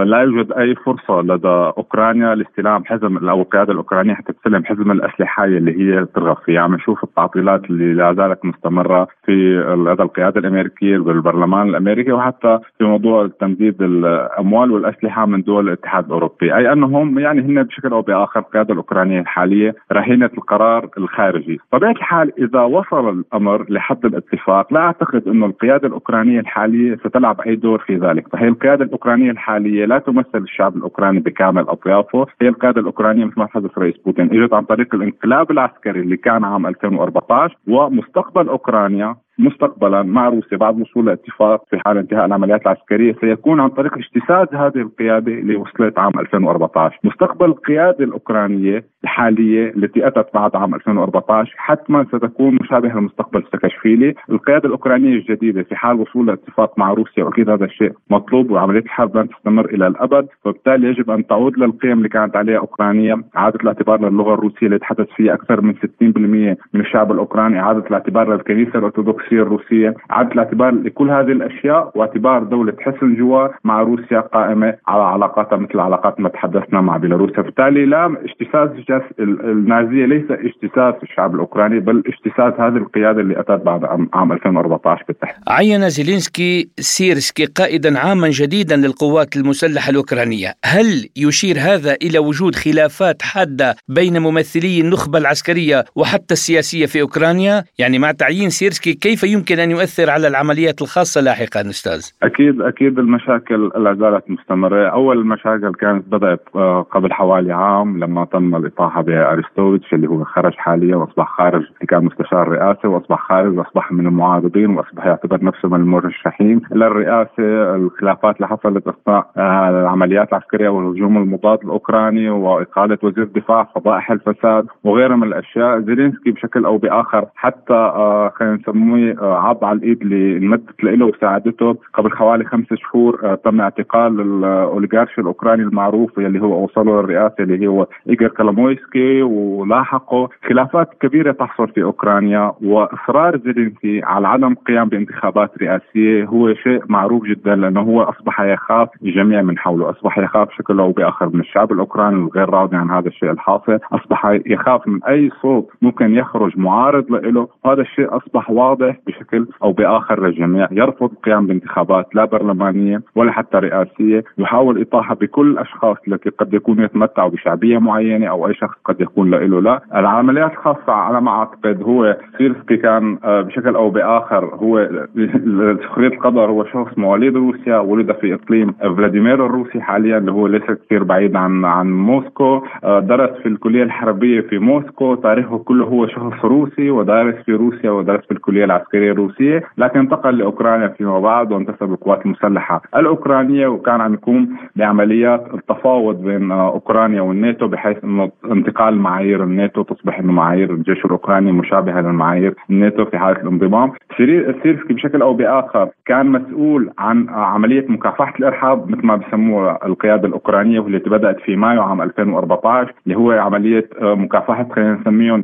لا 0.06 0.22
يوجد 0.22 0.52
أي 0.52 0.76
فرصة 0.86 1.22
لدى 1.22 1.74
أوكرانيا 1.78 2.36
لاستلام 2.36 2.86
حزم 2.86 3.30
أو 3.30 3.45
القيادة 3.46 3.72
الأوكرانية 3.72 4.14
حتى 4.14 4.34
تستلم 4.34 4.66
حزم 4.66 4.92
الأسلحة 4.92 5.46
اللي 5.46 5.72
هي 5.80 6.06
ترغب 6.06 6.38
فيها، 6.46 6.62
عم 6.62 6.76
نشوف 6.76 7.04
التعطيلات 7.04 7.66
اللي 7.70 7.94
لا 7.94 8.14
زالت 8.14 8.46
مستمرة 8.46 9.08
في 9.26 9.32
لدى 9.78 10.04
القيادة 10.04 10.40
الأمريكية 10.40 10.98
والبرلمان 10.98 11.70
الأمريكي 11.70 12.12
وحتى 12.12 12.60
في 12.78 12.84
موضوع 12.84 13.30
تمديد 13.40 13.82
الأموال 13.82 14.72
والأسلحة 14.72 15.26
من 15.26 15.42
دول 15.42 15.68
الاتحاد 15.68 16.06
الأوروبي، 16.06 16.56
أي 16.56 16.74
أنهم 16.74 17.20
يعني 17.20 17.42
هن 17.42 17.64
بشكل 17.64 17.92
أو 17.92 18.02
بآخر 18.02 18.40
القيادة 18.40 18.74
الأوكرانية 18.74 19.20
الحالية 19.20 19.76
رهينة 19.92 20.30
القرار 20.38 20.90
الخارجي، 20.98 21.60
طبيعه 21.72 21.92
الحال 21.92 22.32
إذا 22.44 22.62
وصل 22.62 23.10
الأمر 23.10 23.66
لحد 23.70 24.06
الاتفاق 24.06 24.74
لا 24.74 24.80
أعتقد 24.80 25.28
إنه 25.28 25.46
القيادة 25.46 25.88
الأوكرانية 25.88 26.40
الحالية 26.40 26.96
ستلعب 26.96 27.42
أي 27.42 27.56
دور 27.56 27.80
في 27.80 27.96
ذلك، 27.96 28.28
فهي 28.28 28.48
القيادة 28.48 28.86
الأوكرانية 28.86 29.32
الحالية 29.32 29.86
لا 29.86 30.00
تمثل 30.00 30.38
الشعب 30.38 30.76
الأوكراني 30.76 31.20
بكامل 31.20 31.62
أطيافه، 31.62 32.26
هي 32.42 32.48
القيادة 32.48 32.82
الأوكرانية 32.82 33.25
مثل 33.26 33.40
ما 33.40 33.46
تحدث 33.46 33.78
رئيس 33.78 33.96
بوتين 34.06 34.42
إجت 34.44 34.54
عن 34.54 34.64
طريق 34.66 34.96
الانقلاب 34.96 35.52
العسكري 35.52 36.00
اللي 36.00 36.18
كان 36.18 36.44
عام 36.44 36.68
2014 36.68 37.58
ومستقبل 37.68 38.48
أوكرانيا 38.50 39.16
مستقبلا 39.40 40.04
مع 40.04 40.30
روسيا 40.30 40.58
بعد 40.58 40.82
وصول 40.82 41.04
الاتفاق 41.04 41.64
في 41.70 41.80
حال 41.86 41.98
انتهاء 41.98 42.26
العمليات 42.26 42.62
العسكرية 42.62 43.16
سيكون 43.22 43.60
عن 43.60 43.70
طريق 43.70 43.94
اجتساس 43.98 44.54
هذه 44.54 44.78
القيادة 44.82 45.32
اللي 45.32 45.56
وصلت 45.56 46.00
عام 46.00 46.20
2014 46.20 47.00
مستقبل 47.04 47.46
القيادة 47.46 48.04
الأوكرانية 48.04 48.84
الحالية 49.04 49.74
التي 49.78 50.08
أتت 50.08 50.28
بعد 50.34 50.56
عام 50.56 50.76
2014 50.76 51.54
حتما 51.58 52.04
ستكون 52.04 52.58
مشابهة 52.62 52.98
لمستقبل 53.00 53.44
ساكاشفيلي 53.52 54.14
القيادة 54.30 54.66
الأوكرانية 54.66 55.14
الجديدة 55.14 55.64
في 55.64 55.76
حال 55.76 56.00
وصول 56.00 56.30
الاتفاق 56.30 56.80
مع 56.80 56.94
روسيا 56.94 57.24
وأكيد 57.24 57.50
هذا 57.50 57.66
الشيء 57.66 57.92
مطلوب 58.10 58.52
وعملية 58.52 58.80
الحرب 58.80 59.18
لن 59.18 59.30
تستمر 59.30 59.66
إلى 59.66 59.88
الأبد. 59.88 60.28
فبالتالي 60.44 60.88
يجب 60.88 61.12
أن 61.12 61.28
تعود 61.28 61.58
للقيم 61.58 61.98
اللي 61.98 62.10
كانت 62.10 62.36
عليها 62.36 62.60
أوكرانيا. 62.60 63.24
إعادة 63.38 63.60
الاعتبار 63.62 64.10
للغة 64.10 64.34
الروسية 64.34 64.68
اللي 64.68 64.80
تحدث 64.80 65.08
فيها 65.16 65.34
أكثر 65.34 65.62
من 65.62 65.74
60% 65.74 66.58
من 66.74 66.82
الشعب 66.82 67.12
الأوكراني. 67.12 67.60
إعادة 67.60 67.88
الاعتبار 67.88 68.34
للكنيسة 68.34 68.80
الارثوذكسيه 68.80 69.25
الروسية. 69.32 69.94
اعاده 70.12 70.32
الاعتبار 70.32 70.72
لكل 70.72 71.10
هذه 71.10 71.32
الأشياء 71.32 71.92
واعتبار 71.96 72.44
دولة 72.44 72.74
حسن 72.80 73.16
جوار 73.16 73.56
مع 73.64 73.82
روسيا 73.82 74.20
قائمة 74.20 74.76
على 74.88 75.04
علاقاتها 75.04 75.58
مثل 75.58 75.80
علاقات 75.80 76.20
ما 76.20 76.30
تحدثنا 76.30 76.82
مع 76.82 76.98
بيلاروسيا. 76.98 77.36
فبالتالي 77.36 77.86
لا 77.86 78.16
اجتثاث 78.26 79.02
النازية 79.20 80.06
ليس 80.06 80.26
اجتثاث 80.32 80.96
الشعب 81.04 81.36
الأوكراني 81.36 81.80
بل 81.80 82.04
اجتثاث 82.08 82.54
هذه 82.60 82.78
القيادة 82.78 83.22
اللي 83.22 83.40
أتت 83.40 83.62
بعد 83.66 83.84
عام 84.14 84.32
2014 84.32 85.04
بالتحديد. 85.08 85.44
عين 85.48 85.90
زيلينسكي 85.90 86.70
سيرسكي 86.80 87.46
قائدا 87.46 88.00
عاما 88.00 88.30
جديدا 88.32 88.76
للقوات 88.76 89.36
المسلحة 89.36 89.90
الأوكرانية. 89.90 90.54
هل 90.66 91.10
يشير 91.18 91.56
هذا 91.60 91.94
إلى 92.02 92.20
وجود 92.20 92.56
خلافات 92.56 93.22
حادة 93.22 93.76
بين 93.88 94.20
ممثلي 94.20 94.82
النخبة 94.82 95.18
العسكرية 95.18 95.86
وحتى 95.96 96.34
السياسية 96.34 96.86
في 96.86 97.02
أوكرانيا؟ 97.02 97.64
يعني 97.80 98.00
مع 98.00 98.12
تعيين 98.12 98.50
سيرسكي 98.50 98.94
كيف 98.94 99.15
يمكن 99.24 99.60
أن 99.60 99.72
يؤثر 99.72 100.10
على 100.10 100.28
العمليات 100.28 100.82
الخاصة 100.82 101.22
لاحقا 101.22 101.62
أستاذ؟ 101.62 102.10
أكيد 102.24 102.62
أكيد 102.62 103.00
المشاكل 103.00 103.72
لا 103.76 103.94
زالت 103.94 104.30
مستمرة. 104.30 104.88
أول 104.90 105.18
المشاكل 105.18 105.74
كانت 105.74 106.08
بدأت 106.08 106.42
آه، 106.56 106.82
قبل 106.82 107.14
حوالي 107.14 107.54
عام 107.54 108.00
لما 108.00 108.26
تم 108.26 108.56
الإطاحة 108.56 109.02
بأريستوفيتش 109.02 109.94
اللي 109.94 110.08
هو 110.08 110.24
خرج 110.24 110.54
حاليا 110.54 110.96
وأصبح 110.96 111.38
خارج 111.38 111.64
كان 111.90 112.06
مستشار 112.06 112.48
رئاسه 112.48 112.90
وأصبح 112.90 113.28
خارج 113.30 113.58
وأصبح 113.58 113.92
من 113.92 114.08
المعارضين 114.08 114.70
وأصبح 114.70 115.06
يعتبر 115.06 115.44
نفسه 115.44 115.70
من 115.70 115.80
المرشحين 115.80 116.62
للرئاسة. 116.72 117.76
الخلافات 117.76 118.36
اللي 118.36 118.48
حصلت 118.48 118.88
اثناء 118.88 119.32
آه، 119.38 119.70
العمليات 119.70 120.30
العسكرية 120.30 120.70
والهجوم 120.70 121.18
المضاد 121.18 121.60
الأوكراني 121.64 122.30
وإقالة 122.30 122.98
وزير 123.04 123.24
الدفاع 123.24 123.64
فضائح 123.76 124.12
الفساد 124.12 124.66
وغيرها 124.84 125.16
من 125.16 125.28
الأشياء. 125.28 125.80
زيلينسكي 125.80 126.32
بشكل 126.32 126.66
أو 126.66 126.78
بآخر 126.78 127.26
حتى 127.36 127.74
آه، 127.74 128.34
خلينا 128.36 128.56
نسميه 128.56 129.05
آه، 129.12 129.38
عض 129.38 129.64
على 129.64 129.78
الإيد 129.78 130.02
اللي 130.02 130.38
انمدت 130.38 130.84
له 130.84 131.06
وساعدته 131.06 131.78
قبل 131.94 132.12
حوالي 132.12 132.46
خمس 132.46 132.66
شهور 132.74 133.36
تم 133.36 133.62
اعتقال 133.62 134.22
الأوليغارشي 134.22 135.22
الأوكراني 135.22 135.64
المعروف 135.64 136.20
اللي 136.20 136.42
هو 136.42 136.54
أوصله 136.54 137.02
للرئاسة 137.02 137.36
اللي 137.40 137.68
هو 137.68 137.88
إيغور 138.10 138.28
كولومويسكي 138.28 139.22
ولاحقه. 139.22 140.30
خلافات 140.50 140.90
كبيرة 141.02 141.32
تحصل 141.32 141.68
في 141.68 141.84
أوكرانيا 141.84 142.52
وإصرار 142.62 143.38
زيلينسكي 143.38 144.02
على 144.04 144.28
عدم 144.28 144.52
القيام 144.52 144.90
بانتخابات 144.90 145.52
رئاسية 145.62 146.26
هو 146.26 146.54
شيء 146.54 146.84
معروف 146.90 147.24
جدا 147.26 147.56
لأنه 147.56 147.82
هو 147.82 148.02
أصبح 148.02 148.42
يخاف 148.42 148.90
الجميع 149.04 149.42
من 149.42 149.58
حوله، 149.58 149.90
أصبح 149.90 150.18
يخاف 150.18 150.48
بشكل 150.48 150.80
أو 150.80 150.92
بآخر 150.92 151.30
من 151.30 151.40
الشعب 151.40 151.72
الأوكراني 151.72 152.16
الغير 152.16 152.50
راضي 152.50 152.78
عن 152.78 152.92
هذا 152.92 153.08
الشيء 153.08 153.32
الحاصل، 153.32 153.80
أصبح 153.94 154.40
يخاف 154.46 154.88
من 154.88 155.04
أي 155.04 155.30
صوت 155.42 155.70
ممكن 155.82 156.16
يخرج 156.16 156.58
معارض 156.58 157.12
له، 157.12 157.48
وهذا 157.66 157.82
الشيء 157.82 158.18
أصبح 158.18 158.50
واضح 158.50 158.95
بشكل 159.08 159.48
أو 159.64 159.72
بآخر 159.72 160.28
للجميع، 160.28 160.68
يرفض 160.72 161.12
القيام 161.12 161.48
بانتخابات 161.48 162.16
لا 162.16 162.26
برلمانية 162.26 163.02
ولا 163.16 163.32
حتى 163.32 163.58
رئاسية، 163.58 164.24
يحاول 164.38 164.82
إطاحة 164.82 165.16
بكل 165.16 165.52
الأشخاص 165.52 165.98
التي 166.08 166.30
قد 166.30 166.54
يكونوا 166.54 166.86
يتمتعوا 166.86 167.30
بشعبية 167.30 167.78
معينة 167.78 168.28
أو 168.28 168.48
أي 168.48 168.54
شخص 168.54 168.78
قد 168.86 169.02
يكون 169.02 169.32
له 169.32 169.62
لا، 169.62 169.82
العمليات 169.96 170.52
الخاصة 170.52 170.94
على 170.94 171.22
ما 171.22 171.32
أعتقد 171.32 171.84
هو 171.84 172.18
سيرسكي 172.38 172.78
كان 172.78 173.18
آه، 173.24 173.42
بشكل 173.42 173.76
أو 173.76 173.90
بآخر 173.90 174.46
هو 174.46 174.90
سخريه 175.84 176.08
القدر 176.08 176.46
هو 176.52 176.66
شخص 176.66 176.98
مواليد 176.98 177.36
روسيا 177.36 177.78
ولد 177.78 178.12
في 178.12 178.34
إقليم 178.34 178.72
فلاديمير 178.72 179.46
الروسي 179.46 179.82
حاليا 179.82 180.18
اللي 180.18 180.32
هو 180.32 180.48
ليس 180.48 180.64
كثير 180.64 181.04
بعيد 181.04 181.36
عن 181.36 181.66
عن 181.66 181.92
موسكو. 181.92 182.62
آه، 182.84 183.00
درس 183.00 183.30
في 183.30 183.50
الكلية 183.50 183.84
الحربية 183.84 184.42
في 184.42 184.58
موسكو. 184.58 185.16
تاريخه 185.16 185.58
كله 185.58 185.86
هو 185.86 186.08
شخص 186.08 186.46
روسي 186.46 186.90
ودارس 186.90 187.36
في 187.46 187.52
روسيا 187.52 187.92
ودرس 187.92 188.26
في 188.26 188.32
الكلية 188.32 188.66
العسكرية. 188.66 188.85
الروسيه 188.94 189.64
لكن 189.78 190.00
انتقل 190.00 190.38
لأوكرانيا 190.38 190.88
فيما 190.88 191.20
بعد 191.20 191.52
وانتسب 191.52 191.90
للقوات 191.90 192.26
المسلحة 192.26 192.82
الأوكرانية 192.96 193.68
وكان 193.68 194.02
عم 194.02 194.14
يقوم 194.14 194.58
بعمليات 194.76 195.48
التفاوض 195.54 196.22
بين 196.22 196.52
أوكرانيا 196.52 197.22
والناتو 197.22 197.68
بحيث 197.68 198.04
إنه 198.04 198.32
انتقال 198.52 198.98
معايير 198.98 199.44
الناتو 199.44 199.84
تصبح 199.84 200.20
إنه 200.20 200.32
معايير 200.32 200.74
الجيش 200.74 201.06
الأوكراني 201.06 201.52
مشابهه 201.52 202.02
لمعايير 202.02 202.54
الناتو 202.70 203.06
في 203.06 203.18
حالة 203.18 203.42
الانضمام. 203.42 203.92
سيرسكي 204.18 204.94
بشكل 204.94 205.22
أو 205.22 205.34
بآخر 205.34 205.90
كان 206.06 206.26
مسؤول 206.32 206.90
عن 206.98 207.30
عملية 207.30 207.86
مكافحة 207.90 208.34
الإرهاب 208.40 208.90
مثل 208.92 209.06
ما 209.06 209.16
بسموها 209.16 209.80
القيادة 209.86 210.28
الأوكرانية 210.28 210.80
والتي 210.80 211.10
بدأت 211.10 211.40
في 211.40 211.56
مايو 211.56 211.82
عام 211.82 212.02
2014 212.02 212.94
اللي 213.06 213.18
هو 213.18 213.32
عملية 213.32 213.90
آه، 214.02 214.16
مكافحة 214.16 214.68
خلينا 214.76 214.94
نسميهم 214.94 215.44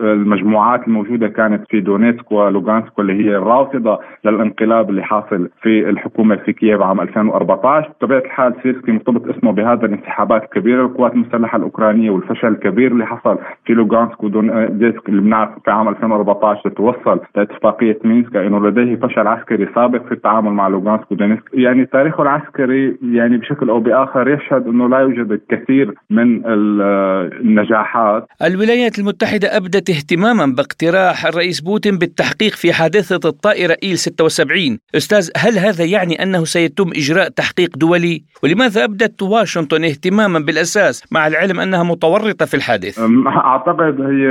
المجموعات 0.00 0.86
الموجودة 0.88 1.28
كانت 1.28 1.64
في 1.68 1.80
دونيتسك 2.12 2.32
ولوغانسك 2.32 2.98
واللي 2.98 3.24
هي 3.24 3.36
الرافضة 3.36 3.98
للانقلاب 4.24 4.90
اللي 4.90 5.02
حاصل 5.02 5.48
في 5.62 5.90
الحكومة 5.90 6.36
في 6.36 6.52
كييف 6.52 6.80
عام 6.80 7.00
2014 7.00 7.88
بطبيعة 7.88 8.18
الحال 8.18 8.54
سيرسكي 8.62 8.92
مرتبط 8.92 9.36
اسمه 9.36 9.52
بهذا 9.52 9.86
الانسحابات 9.86 10.42
الكبيره 10.42 10.82
للقوات 10.82 11.12
المسلحة 11.12 11.56
الأوكرانية 11.58 12.10
والفشل 12.10 12.48
الكبير 12.48 12.92
اللي 12.92 13.06
حصل 13.06 13.38
في 13.66 13.72
لوغانسك 13.72 14.24
ودونيتسك. 14.24 15.08
اللي 15.08 15.20
بنعرف 15.20 15.50
في 15.64 15.70
عام 15.70 15.88
2014 15.88 16.70
توصل 16.70 17.20
لاتفاقية 17.36 17.98
مينسك 18.04 18.36
انه 18.36 18.66
لديه 18.66 18.96
فشل 18.96 19.26
عسكري 19.26 19.68
سابق 19.74 20.06
في 20.06 20.12
التعامل 20.12 20.50
مع 20.50 20.68
لوغانسك 20.68 21.12
ودونيتسك. 21.12 21.50
يعني 21.54 21.86
تاريخه 21.86 22.22
العسكري 22.22 22.96
يعني 23.02 23.36
بشكل 23.36 23.70
أو 23.70 23.80
بآخر 23.80 24.28
يشهد 24.28 24.66
إنه 24.66 24.88
لا 24.88 24.98
يوجد 24.98 25.32
الكثير 25.32 25.94
من 26.10 26.42
النجاحات. 26.46 28.26
الولايات 28.42 28.98
المتحدة 28.98 29.56
أبدت 29.56 29.90
اهتماما 29.90 30.46
باقتراح 30.56 31.26
الرئيس 31.26 31.60
بوتين 31.60 31.98
بالتحقيق 32.02 32.52
في 32.62 32.72
حادثة 32.72 33.28
الطائرة 33.28 33.76
إيل 33.82 33.98
76 33.98 34.78
أستاذ 34.96 35.30
هل 35.44 35.54
هذا 35.66 35.84
يعني 35.84 36.22
أنه 36.22 36.44
سيتم 36.44 36.88
إجراء 37.00 37.28
تحقيق 37.28 37.70
دولي؟ 37.76 38.22
ولماذا 38.42 38.84
أبدت 38.84 39.22
واشنطن 39.22 39.84
اهتماما 39.84 40.38
بالأساس 40.38 41.12
مع 41.12 41.26
العلم 41.26 41.60
أنها 41.60 41.82
متورطة 41.82 42.44
في 42.46 42.54
الحادث؟ 42.54 42.94
أعتقد 43.26 44.00
هي 44.00 44.26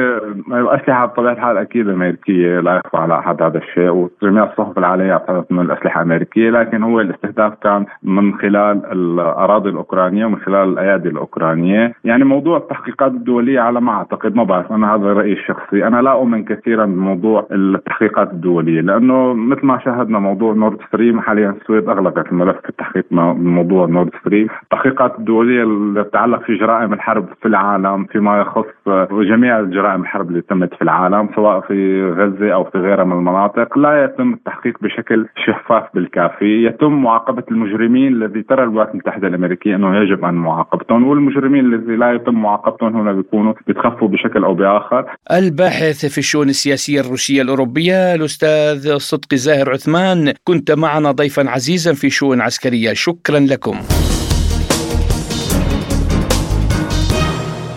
الاسلحه 0.61 1.05
بطبيعه 1.05 1.33
الحال 1.33 1.57
أكيد 1.57 1.89
أمريكية 1.89 2.59
لا 2.59 2.75
يخفى 2.75 2.97
على 2.97 3.19
أحد 3.19 3.41
هذا 3.41 3.57
الشيء 3.57 3.89
وجميع 3.89 4.43
الصحف 4.43 4.77
العالمية 4.77 5.13
اعتقدت 5.13 5.51
إنه 5.51 5.61
الأسلحة 5.61 6.01
أمريكية 6.01 6.49
لكن 6.49 6.83
هو 6.83 6.99
الاستهداف 6.99 7.53
كان 7.63 7.85
من 8.03 8.37
خلال 8.37 8.81
الأراضي 8.91 9.69
الأوكرانية 9.69 10.25
ومن 10.25 10.39
خلال 10.39 10.69
الأيادي 10.73 11.09
الأوكرانية، 11.09 11.93
يعني 12.03 12.23
موضوع 12.23 12.57
التحقيقات 12.57 13.11
الدولية 13.11 13.59
على 13.59 13.81
ما 13.81 13.91
أعتقد 13.91 14.35
ما 14.35 14.43
بعرف 14.43 14.71
أنا 14.71 14.95
هذا 14.95 15.05
رأيي 15.05 15.33
الشخصي، 15.33 15.87
أنا 15.87 16.01
لا 16.01 16.11
أؤمن 16.11 16.43
كثيرا 16.45 16.85
بموضوع 16.85 17.47
التحقيقات 17.75 18.31
الدولية 18.31 18.81
لأنه 18.81 19.33
مثل 19.33 19.65
ما 19.65 19.79
شاهدنا 19.85 20.19
موضوع 20.19 20.53
نورد 20.53 20.77
ستريم 20.87 21.21
حاليا 21.21 21.49
السويد 21.61 21.89
أغلقت 21.89 22.31
الملف 22.31 22.57
في 22.61 22.69
التحقيق 22.69 23.05
موضوع 23.11 23.87
نورد 23.87 24.09
ستريم، 24.21 24.47
التحقيقات 24.63 25.19
الدولية 25.19 25.63
اللي 25.63 26.03
تتعلق 26.03 26.41
في 26.41 26.55
جرائم 26.55 26.93
الحرب 26.93 27.25
في 27.41 27.47
العالم 27.47 28.05
فيما 28.05 28.41
يخص 28.41 28.65
جميع 29.11 29.61
جرائم 29.61 30.01
الحرب 30.01 30.29
اللي 30.29 30.41
تمت 30.41 30.73
في 30.73 30.81
العالم 30.81 31.29
سواء 31.35 31.59
في 31.61 32.03
غزة 32.11 32.53
أو 32.53 32.63
في 32.63 32.77
غيرها 32.77 33.03
من 33.03 33.11
المناطق 33.11 33.77
لا 33.77 34.03
يتم 34.03 34.33
التحقيق 34.33 34.77
بشكل 34.81 35.27
شفاف 35.45 35.83
بالكافي، 35.93 36.65
يتم 36.65 37.01
معاقبة 37.03 37.43
المجرمين 37.51 38.13
الذي 38.13 38.41
ترى 38.43 38.63
الولايات 38.63 38.91
المتحدة 38.91 39.27
الأمريكية 39.27 39.75
أنه 39.75 39.97
يجب 39.97 40.25
أن 40.25 40.33
معاقبتهم 40.33 41.07
والمجرمين 41.07 41.65
الذي 41.65 41.95
لا 41.95 42.11
يتم 42.13 42.41
معاقبتهم 42.41 42.97
هنا 42.97 43.13
بيكونوا 43.13 43.53
بيتخفوا 43.67 44.07
بشكل 44.07 44.43
أو 44.43 44.53
بآخر. 44.53 45.05
الباحث 45.31 46.05
في 46.05 46.17
الشؤون 46.17 46.47
السياسية 46.47 46.99
الروسية 47.01 47.41
الأوروبية 47.51 48.15
الأستاذ 48.15 48.97
صدقي 48.97 49.37
زاهر 49.37 49.69
عثمان 49.69 50.33
كنت 50.43 50.71
معنا 50.71 51.11
ضيفا 51.11 51.49
عزيزا 51.49 51.93
في 51.93 52.09
شؤون 52.09 52.41
عسكرية 52.41 52.93
شكرا 52.93 53.39
لكم. 53.39 53.81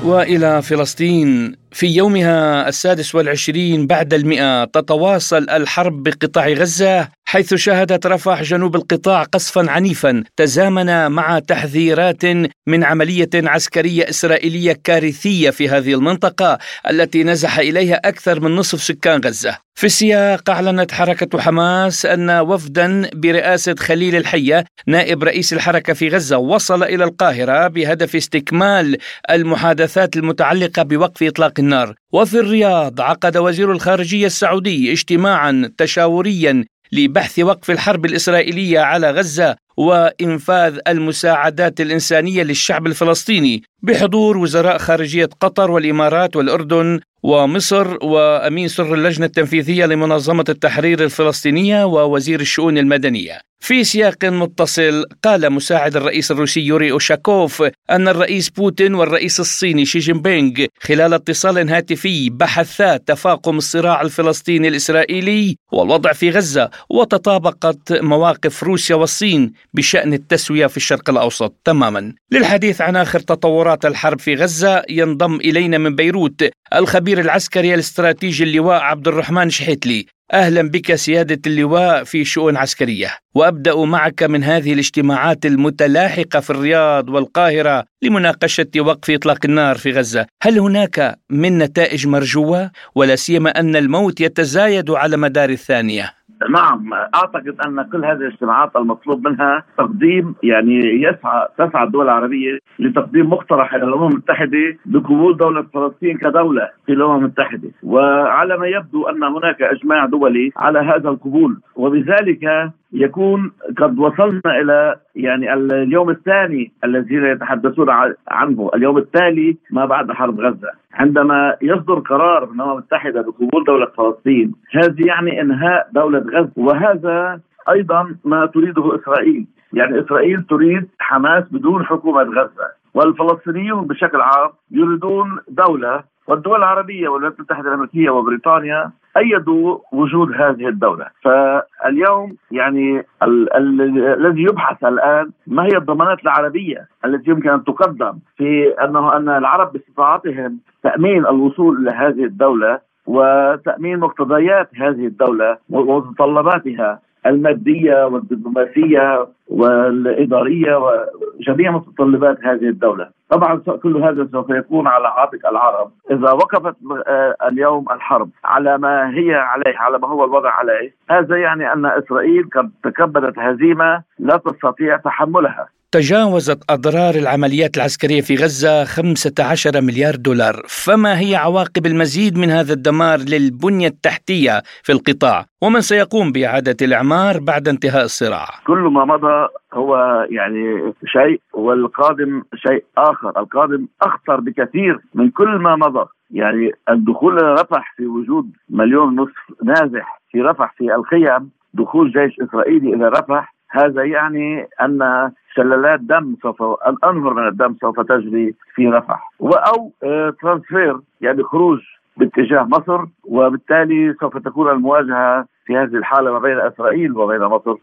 وإلى 0.04 0.62
فلسطين 0.62 1.56
في 1.74 1.86
يومها 1.86 2.68
السادس 2.68 3.14
والعشرين 3.14 3.86
بعد 3.86 4.14
المئة 4.14 4.64
تتواصل 4.64 5.50
الحرب 5.50 6.02
بقطاع 6.02 6.48
غزة 6.48 7.08
حيث 7.24 7.54
شهدت 7.54 8.06
رفح 8.06 8.42
جنوب 8.42 8.76
القطاع 8.76 9.22
قصفا 9.22 9.70
عنيفا. 9.70 10.24
تزامن 10.36 11.10
مع 11.10 11.38
تحذيرات 11.38 12.24
من 12.66 12.84
عملية 12.84 13.30
عسكرية 13.34 14.08
إسرائيلية 14.08 14.78
كارثية 14.84 15.50
في 15.50 15.68
هذه 15.68 15.94
المنطقة 15.94 16.58
التي 16.90 17.24
نزح 17.24 17.58
إليها 17.58 18.00
أكثر 18.04 18.40
من 18.40 18.56
نصف 18.56 18.82
سكان 18.82 19.20
غزة. 19.24 19.58
في 19.76 19.86
السياق 19.86 20.50
أعلنت 20.50 20.92
حركة 20.92 21.40
حماس 21.40 22.06
أن 22.06 22.30
وفدا 22.30 23.10
برئاسة 23.14 23.74
خليل 23.78 24.16
الحية 24.16 24.64
نائب 24.86 25.24
رئيس 25.24 25.52
الحركة 25.52 25.92
في 25.92 26.08
غزة 26.08 26.38
وصل 26.38 26.82
إلى 26.82 27.04
القاهرة 27.04 27.68
بهدف 27.68 28.16
استكمال 28.16 28.98
المحادثات 29.30 30.16
المتعلقة 30.16 30.82
بوقف 30.82 31.22
إطلاق 31.22 31.52
النار. 31.64 31.94
وفي 32.12 32.38
الرياض 32.38 33.00
عقد 33.00 33.36
وزير 33.36 33.72
الخارجية 33.72 34.26
السعودي 34.26 34.92
اجتماعا 34.92 35.70
تشاوريا 35.78 36.64
لبحث 36.92 37.38
وقف 37.38 37.70
الحرب 37.70 38.04
الإسرائيلية 38.04 38.80
على 38.80 39.10
غزة 39.10 39.56
وإنفاذ 39.76 40.78
المساعدات 40.88 41.80
الإنسانية 41.80 42.42
للشعب 42.42 42.86
الفلسطيني 42.86 43.62
بحضور 43.82 44.38
وزراء 44.38 44.78
خارجية 44.78 45.28
قطر 45.40 45.70
والإمارات 45.70 46.36
والأردن 46.36 47.00
ومصر 47.22 48.04
وأمين 48.04 48.68
سر 48.68 48.94
اللجنة 48.94 49.26
التنفيذية 49.26 49.86
لمنظمة 49.86 50.44
التحرير 50.48 51.04
الفلسطينية 51.04 51.84
ووزير 51.84 52.40
الشؤون 52.40 52.78
المدنية. 52.78 53.40
في 53.64 53.84
سياق 53.84 54.24
متصل 54.24 55.04
قال 55.24 55.52
مساعد 55.52 55.96
الرئيس 55.96 56.30
الروسي 56.30 56.60
يوري 56.60 56.92
أوشاكوف 56.92 57.62
أن 57.90 58.08
الرئيس 58.08 58.50
بوتين 58.50 58.94
والرئيس 58.94 59.40
الصيني 59.40 59.84
شي 59.84 59.98
جين 59.98 60.22
بينغ 60.22 60.66
خلال 60.80 61.14
اتصال 61.14 61.70
هاتفي 61.70 62.30
بحثا 62.30 62.96
تفاقم 62.96 63.58
الصراع 63.58 64.00
الفلسطيني 64.00 64.68
الإسرائيلي 64.68 65.56
والوضع 65.72 66.12
في 66.12 66.30
غزة 66.30 66.70
وتطابقت 66.90 67.92
مواقف 67.92 68.62
روسيا 68.62 68.96
والصين 68.96 69.52
بشأن 69.74 70.12
التسوية 70.12 70.66
في 70.66 70.76
الشرق 70.76 71.10
الأوسط 71.10 71.54
تماما. 71.64 72.12
للحديث 72.30 72.80
عن 72.80 72.96
آخر 72.96 73.20
تطورات 73.20 73.86
الحرب 73.86 74.20
في 74.20 74.34
غزة 74.34 74.82
ينضم 74.88 75.34
إلينا 75.36 75.78
من 75.78 75.94
بيروت 75.94 76.50
الخبير 76.74 77.20
العسكري 77.20 77.74
الاستراتيجي 77.74 78.44
اللواء 78.44 78.80
عبد 78.80 79.08
الرحمن 79.08 79.50
شحيتلي. 79.50 80.06
أهلا 80.32 80.62
بك 80.62 80.94
سيادة 80.94 81.40
اللواء 81.46 82.04
في 82.04 82.24
شؤون 82.24 82.56
عسكرية. 82.56 83.10
وأبدأ 83.34 83.76
معك 83.76 84.22
من 84.22 84.44
هذه 84.44 84.72
الاجتماعات 84.72 85.46
المتلاحقة 85.46 86.40
في 86.40 86.50
الرياض 86.50 87.08
والقاهرة 87.08 87.84
لمناقشة 88.02 88.66
وقف 88.78 89.10
إطلاق 89.10 89.38
النار 89.44 89.78
في 89.78 89.90
غزة. 89.90 90.26
هل 90.42 90.58
هناك 90.58 91.18
من 91.30 91.58
نتائج 91.58 92.06
مرجوة؟ 92.06 92.70
ولا 92.94 93.16
سيما 93.16 93.50
أن 93.50 93.76
الموت 93.76 94.20
يتزايد 94.20 94.90
على 94.90 95.16
مدار 95.16 95.50
الثانية. 95.50 96.14
نعم 96.50 96.92
أعتقد 96.94 97.56
أن 97.66 97.82
كل 97.82 98.04
هذه 98.04 98.16
الاجتماعات 98.16 98.76
المطلوب 98.76 99.28
منها 99.28 99.62
تقديم 99.78 100.34
يعني 100.42 101.02
يسعى 101.02 101.48
تسعى 101.58 101.84
الدول 101.84 102.04
العربية 102.04 102.58
لتقديم 102.78 103.30
مقترح 103.30 103.74
إلى 103.74 103.84
الأمم 103.84 104.08
المتحدة 104.08 104.76
بقبول 104.86 105.36
دولة 105.36 105.62
فلسطين 105.74 106.18
كدولة 106.18 106.68
في 106.86 106.92
الأمم 106.92 107.16
المتحدة. 107.16 107.70
وعلى 107.82 108.58
ما 108.58 108.66
يبدو 108.66 109.06
أن 109.08 109.22
هناك 109.22 109.62
إجماع 109.62 110.06
دولي 110.06 110.52
على 110.56 110.78
هذا 110.78 111.08
القبول 111.08 111.56
وبذلك 111.76 112.70
يكون 112.94 113.52
قد 113.78 113.98
وصلنا 113.98 114.60
إلى 114.60 114.96
يعني 115.14 115.54
اليوم 115.54 116.10
الثاني 116.10 116.72
الذي 116.84 117.14
يتحدثون 117.14 117.90
عنه، 118.28 118.70
اليوم 118.74 118.98
التالي 118.98 119.56
ما 119.70 119.86
بعد 119.86 120.12
حرب 120.12 120.40
غزة، 120.40 120.70
عندما 120.94 121.56
يصدر 121.62 121.98
قرار 121.98 122.46
من 122.46 122.60
الامم 122.60 122.72
المتحدة 122.72 123.20
بقبول 123.22 123.64
دولة 123.64 123.86
فلسطين، 123.86 124.54
هذا 124.72 124.94
يعني 124.98 125.40
إنهاء 125.40 125.88
دولة 125.92 126.18
غزة. 126.18 126.50
وهذا 126.56 127.40
أيضا 127.68 128.14
ما 128.24 128.46
تريده 128.46 128.94
إسرائيل، 128.94 129.46
يعني 129.72 130.00
إسرائيل 130.00 130.42
تريد 130.42 130.88
حماس 130.98 131.44
بدون 131.50 131.84
حكومة 131.84 132.22
غزة، 132.22 132.68
والفلسطينيون 132.94 133.86
بشكل 133.86 134.20
عام 134.20 134.50
يريدون 134.70 135.38
دولة 135.48 136.13
والدول 136.28 136.56
العربية 136.56 137.08
والولايات 137.08 137.36
المتحدة 137.38 137.68
الأمريكية 137.68 138.10
وبريطانيا 138.10 138.90
أيدوا 139.16 139.78
وجود 139.92 140.32
هذه 140.32 140.68
الدولة، 140.68 141.06
فاليوم 141.22 142.36
يعني 142.50 143.06
الذي 143.22 144.42
يبحث 144.42 144.84
الآن 144.84 145.30
ما 145.46 145.62
هي 145.64 145.76
الضمانات 145.76 146.22
العربية 146.22 146.88
التي 147.04 147.30
يمكن 147.30 147.48
أن 147.50 147.64
تقدم 147.64 148.18
في 148.36 148.68
أنه 148.84 149.16
أن 149.16 149.28
العرب 149.28 149.72
باستطاعتهم 149.72 150.58
تأمين 150.82 151.26
الوصول 151.26 151.76
إلى 151.78 151.90
هذه 151.90 152.24
الدولة 152.24 152.78
وتأمين 153.06 153.98
مقتضيات 153.98 154.68
هذه 154.76 155.06
الدولة 155.06 155.58
ومتطلباتها 155.70 157.00
المادية 157.26 158.06
والدبلوماسية 158.06 159.28
والإدارية 159.48 160.76
وجميع 160.76 161.70
متطلبات 161.70 162.38
هذه 162.44 162.68
الدولة. 162.68 163.08
طبعا 163.30 163.56
كل 163.56 163.96
هذا 163.96 164.28
سوف 164.32 164.50
يكون 164.50 164.86
على 164.86 165.08
عاتق 165.08 165.48
العرب، 165.48 165.90
إذا 166.10 166.32
وقفت 166.32 166.76
آه، 167.06 167.36
اليوم 167.48 167.84
الحرب 167.92 168.30
على 168.44 168.78
ما 168.78 169.14
هي 169.14 169.34
عليه، 169.34 169.78
على 169.78 169.98
ما 169.98 170.08
هو 170.08 170.24
الوضع 170.24 170.50
عليه، 170.50 170.94
هذا 171.10 171.36
يعني 171.36 171.72
أن 171.72 171.86
إسرائيل 171.86 172.48
قد 172.56 172.70
تكبدت 172.84 173.38
هزيمة 173.38 174.02
لا 174.18 174.36
تستطيع 174.36 174.96
تحملها. 174.96 175.68
تجاوزت 175.94 176.70
أضرار 176.70 177.14
العمليات 177.14 177.76
العسكرية 177.76 178.20
في 178.20 178.34
غزة 178.34 178.84
15 178.84 179.80
مليار 179.80 180.14
دولار. 180.16 180.54
فما 180.68 181.20
هي 181.20 181.36
عواقب 181.36 181.86
المزيد 181.86 182.38
من 182.38 182.50
هذا 182.50 182.72
الدمار 182.72 183.18
للبنية 183.32 183.86
التحتية 183.86 184.62
في 184.82 184.92
القطاع؟ 184.92 185.44
ومن 185.62 185.80
سيقوم 185.80 186.32
بإعادة 186.32 186.76
الإعمار 186.82 187.34
بعد 187.40 187.68
انتهاء 187.68 188.04
الصراع؟ 188.04 188.46
كل 188.66 188.78
ما 188.78 189.04
مضى 189.04 189.48
هو 189.74 189.96
يعني 190.30 190.92
شيء 191.06 191.40
والقادم 191.52 192.42
شيء 192.54 192.84
آخر. 192.98 193.32
القادم 193.40 193.86
أخطر 194.02 194.40
بكثير 194.40 194.98
من 195.14 195.30
كل 195.30 195.48
ما 195.48 195.76
مضى. 195.76 196.06
يعني 196.30 196.70
الدخول 196.90 197.38
إلى 197.38 197.54
رفح 197.54 197.94
في 197.96 198.06
وجود 198.06 198.46
مليون 198.70 199.16
نصف 199.16 199.64
نازح 199.64 200.20
في 200.30 200.40
رفح 200.40 200.74
في 200.78 200.94
الخيم 200.94 201.50
دخول 201.74 202.12
جيش 202.12 202.40
إسرائيلي 202.40 202.94
إلى 202.94 203.08
رفح 203.08 203.54
هذا 203.70 204.04
يعني 204.04 204.66
أن 204.80 205.30
شلالات 205.56 206.00
دم 206.00 206.36
سوف 206.42 206.62
أنهر 207.04 207.34
من 207.34 207.48
الدم 207.48 207.76
سوف 207.80 208.00
تجري 208.00 208.54
في 208.74 208.88
رفح. 208.88 209.30
أو 209.42 209.92
ترانسفير 210.40 210.96
يعني 211.20 211.42
خروج 211.42 211.80
باتجاه 212.16 212.62
مصر 212.62 213.04
وبالتالي 213.24 214.14
سوف 214.20 214.38
تكون 214.38 214.70
المواجهة 214.70 215.46
في 215.66 215.76
هذه 215.76 215.96
الحالة 215.96 216.32
ما 216.32 216.38
بين 216.38 216.60
إسرائيل 216.60 217.16
وبين 217.16 217.40
مصر. 217.40 217.74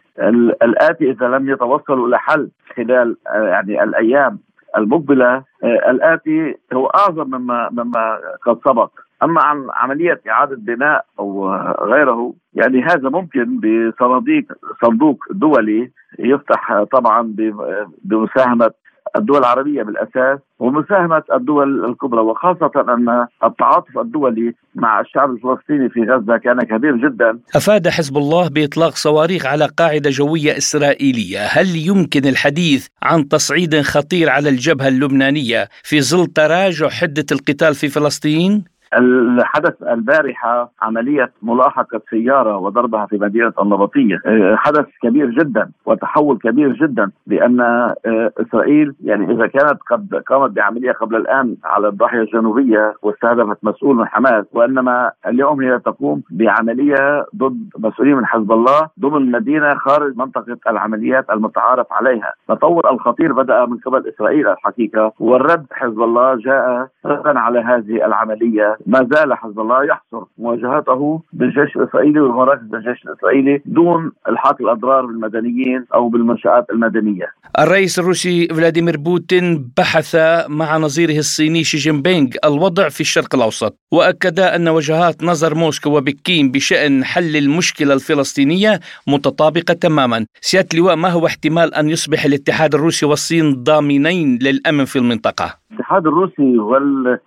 الآتي 0.63 1.11
إذا 1.11 1.27
لم 1.27 1.49
يتوصلوا 1.49 2.07
إلى 2.07 2.19
حل 2.19 2.49
خلال 2.77 3.17
آه، 3.27 3.47
يعني 3.47 3.83
الأيام 3.83 4.39
المقبلة 4.77 5.43
آه، 5.63 5.91
الآتي 5.91 6.55
هو 6.73 6.85
أعظم 6.87 7.27
مما 7.27 7.69
مما 7.71 8.19
قد 8.45 8.59
سبق. 8.65 8.89
أما 9.23 9.41
عن 9.41 9.67
عملية 9.73 10.21
إعادة 10.29 10.55
بناء 10.55 11.05
أو 11.19 11.55
غيره 11.81 12.33
يعني 12.53 12.83
هذا 12.83 13.09
ممكن 13.09 13.59
بصناديق 13.59 14.45
صندوق 14.85 15.17
دولي 15.31 15.91
يفتح 16.19 16.83
طبعا 16.91 17.35
بمساهمة 18.03 18.71
الدول 19.15 19.37
العربية 19.37 19.83
بالأساس 19.83 20.39
ومساهمة 20.59 21.23
الدول 21.33 21.85
الكبرى 21.85 22.21
وخاصة 22.21 22.71
أن 22.77 23.27
التعاطف 23.43 23.97
الدولي 23.97 24.53
مع 24.75 24.99
الشعب 24.99 25.31
الفلسطيني 25.31 25.89
في 25.89 26.03
غزة 26.03 26.37
كان 26.37 26.61
كبير 26.61 26.95
جدا 26.97 27.39
أفاد 27.55 27.87
حزب 27.87 28.17
الله 28.17 28.49
بإطلاق 28.49 28.95
صواريخ 28.95 29.45
على 29.45 29.67
قاعدة 29.77 30.09
جوية 30.09 30.57
إسرائيلية 30.57 31.39
هل 31.39 31.67
يمكن 31.75 32.25
الحديث 32.25 32.87
عن 33.03 33.27
تصعيد 33.27 33.81
خطير 33.81 34.29
على 34.29 34.49
الجبهة 34.49 34.87
اللبنانية 34.87 35.67
في 35.83 36.01
ظل 36.01 36.25
تراجع 36.25 36.89
حدة 36.89 37.25
القتال 37.31 37.75
في 37.75 37.87
فلسطين؟ 37.87 38.70
الحدث 38.97 39.83
البارحة 39.83 40.71
عملية 40.81 41.31
ملاحقة 41.41 42.01
سيارة 42.09 42.57
وضربها 42.57 43.05
في 43.05 43.17
مدينة 43.17 43.53
النبطية. 43.61 44.19
آه، 44.25 44.55
حدث 44.55 44.85
كبير 45.03 45.29
جدا 45.29 45.69
وتحول 45.85 46.37
كبير 46.37 46.73
جدا 46.73 47.11
لأن 47.27 47.61
آه، 47.61 47.95
إسرائيل 48.37 48.93
يعني 49.03 49.33
إذا 49.33 49.47
كانت 49.47 49.79
قد 49.91 50.15
قامت 50.27 50.51
بعملية 50.51 50.91
قبل 50.91 51.15
الآن 51.15 51.55
على 51.63 51.87
الضاحية 51.87 52.19
الجنوبية 52.21 52.93
واستهدفت 53.01 53.57
مسؤول 53.63 53.95
من 53.95 54.07
حماس 54.07 54.45
وإنما 54.53 55.11
اليوم 55.27 55.61
هي 55.61 55.79
تقوم 55.79 56.21
بعملية 56.31 57.25
ضد 57.35 57.69
مسؤولين 57.77 58.15
من 58.15 58.25
حزب 58.25 58.51
الله 58.51 58.89
ضمن 58.99 59.17
المدينة 59.17 59.75
خارج 59.75 60.17
منطقة 60.17 60.57
العمليات 60.67 61.29
المتعارف 61.29 61.87
عليها. 61.91 62.33
تطور 62.47 62.91
الخطير 62.91 63.33
بدأ 63.33 63.65
من 63.65 63.77
قبل 63.77 64.07
إسرائيل 64.07 64.47
الحقيقة 64.47 65.13
والرد 65.19 65.65
حزب 65.71 66.01
الله 66.03 66.35
جاء 66.35 66.87
ردا 67.05 67.39
على 67.39 67.59
هذه 67.59 68.05
العملية 68.05 68.77
ما 68.85 69.07
زال 69.11 69.33
حزب 69.33 69.59
الله 69.59 69.83
يحصر 69.83 70.23
مواجهته 70.37 71.21
بالجيش 71.33 71.75
الإسرائيلي 71.75 72.19
ومراكز 72.19 72.73
الجيش 72.73 73.05
الإسرائيلي 73.05 73.61
دون 73.65 74.11
الحاق 74.29 74.61
الأضرار 74.61 75.05
بالمدنيين 75.05 75.85
أو 75.93 76.09
بالمنشآت 76.09 76.69
المدنية. 76.69 77.25
الرئيس 77.59 77.99
الروسي 77.99 78.47
فلاديمير 78.47 78.97
بوتين 78.97 79.71
بحث 79.77 80.15
مع 80.49 80.77
نظيره 80.77 81.17
الصيني 81.17 81.63
شي 81.63 81.77
جين 81.77 82.01
بينغ 82.01 82.29
الوضع 82.45 82.89
في 82.89 83.01
الشرق 83.01 83.35
الأوسط 83.35 83.77
وأكد 83.91 84.39
أن 84.39 84.67
وجهات 84.67 85.23
نظر 85.23 85.55
موسكو 85.55 85.97
وبكين 85.97 86.51
بشأن 86.51 87.03
حل 87.03 87.35
المشكلة 87.35 87.93
الفلسطينية 87.93 88.79
متطابقة 89.07 89.73
تماما. 89.73 90.25
سياده 90.41 90.67
اللواء 90.73 90.95
ما 90.95 91.09
هو 91.09 91.25
احتمال 91.25 91.73
أن 91.73 91.89
يصبح 91.89 92.25
الاتحاد 92.25 92.75
الروسي 92.75 93.05
والصين 93.05 93.63
ضامنين 93.63 94.39
للأمن 94.41 94.85
في 94.85 94.95
المنطقة؟ 94.95 95.61
الاتحاد 95.71 96.07
الروسي 96.07 96.57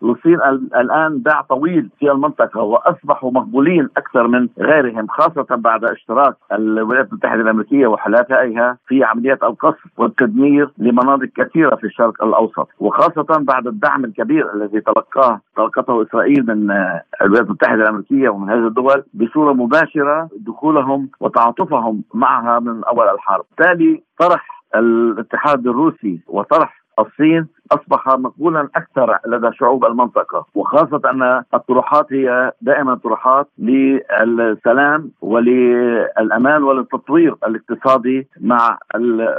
والصين 0.02 0.38
الآن 0.76 1.18
باع 1.18 1.43
طويل 1.48 1.88
في 1.98 2.10
المنطقة 2.10 2.60
وأصبحوا 2.60 3.30
مقبولين 3.30 3.88
أكثر 3.96 4.28
من 4.28 4.48
غيرهم 4.58 5.06
خاصة 5.06 5.46
بعد 5.50 5.84
اشتراك 5.84 6.34
الولايات 6.52 7.08
المتحدة 7.08 7.40
الأمريكية 7.42 7.86
وحلفائها 7.86 8.76
في 8.86 9.04
عمليات 9.04 9.42
القصف 9.42 9.98
والتدمير 9.98 10.70
لمناطق 10.78 11.28
كثيرة 11.36 11.76
في 11.76 11.84
الشرق 11.84 12.24
الأوسط 12.24 12.68
وخاصة 12.80 13.26
بعد 13.40 13.66
الدعم 13.66 14.04
الكبير 14.04 14.54
الذي 14.54 14.80
تلقاه 14.80 15.40
تلقته 15.56 16.02
إسرائيل 16.02 16.46
من 16.46 16.70
الولايات 17.22 17.46
المتحدة 17.46 17.82
الأمريكية 17.82 18.28
ومن 18.28 18.50
هذه 18.50 18.66
الدول 18.66 19.04
بصورة 19.14 19.52
مباشرة 19.52 20.28
دخولهم 20.40 21.08
وتعاطفهم 21.20 22.02
معها 22.14 22.60
من 22.60 22.84
أول 22.84 23.08
الحرب، 23.08 23.44
بالتالي 23.58 24.02
طرح 24.18 24.64
الاتحاد 24.74 25.66
الروسي 25.66 26.20
وطرح 26.28 26.84
الصين 26.98 27.46
أصبح 27.72 28.08
مقبولا 28.08 28.68
أكثر 28.76 29.18
لدى 29.26 29.50
شعوب 29.52 29.84
المنطقة 29.84 30.46
وخاصة 30.54 31.00
أن 31.10 31.42
الطروحات 31.54 32.12
هي 32.12 32.52
دائما 32.60 32.94
طروحات 32.94 33.48
للسلام 33.58 35.10
وللأمان 35.22 36.62
وللتطوير 36.62 37.36
الاقتصادي 37.46 38.28
مع 38.40 38.78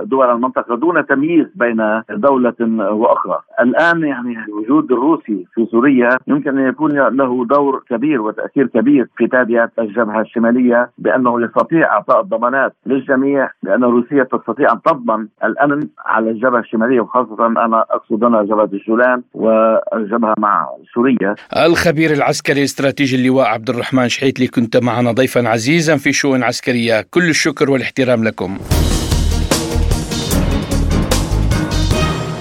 دول 0.01 0.29
المنطقة 0.29 0.75
دون 0.75 1.05
تمييز 1.05 1.47
بين 1.55 2.01
دولة 2.09 2.53
وأخرى. 2.93 3.39
الآن 3.61 4.03
يعني 4.03 4.37
الوجود 4.47 4.91
الروسي 4.91 5.47
في 5.53 5.65
سوريا 5.65 6.09
يمكن 6.27 6.57
أن 6.57 6.67
يكون 6.67 6.91
له 6.91 7.45
دور 7.45 7.83
كبير 7.89 8.21
وتأثير 8.21 8.67
كبير 8.67 9.07
في 9.17 9.27
تاديه 9.27 9.71
الجبهة 9.79 10.21
الشمالية 10.21 10.89
بأنه 10.97 11.41
يستطيع 11.41 11.93
إعطاء 11.93 12.21
الضمانات 12.21 12.73
للجميع 12.85 13.49
بأن 13.63 13.83
روسيا 13.83 14.23
تستطيع 14.23 14.71
أن 14.71 14.81
تضمن 14.81 15.27
الأمن 15.43 15.87
على 16.05 16.31
الجبهة 16.31 16.59
الشمالية 16.59 17.01
وخاصة 17.01 17.45
أنا 17.47 17.85
أقصد 17.91 18.14
هنا 18.23 18.43
جبهه 18.43 18.69
الجولان 18.73 19.21
والجبهه 19.33 20.33
مع 20.37 20.69
سوريا. 20.93 21.35
الخبير 21.57 22.13
العسكري 22.13 22.59
الاستراتيجي 22.59 23.15
اللواء 23.15 23.47
عبد 23.47 23.69
الرحمن 23.69 24.09
شحيتلي 24.09 24.47
كنت 24.47 24.77
معنا 24.77 25.11
ضيفا 25.11 25.49
عزيزا 25.49 25.97
في 25.97 26.13
شؤون 26.13 26.43
عسكرية، 26.43 27.05
كل 27.11 27.29
الشكر 27.29 27.71
والاحترام 27.71 28.23
لكم. 28.23 28.57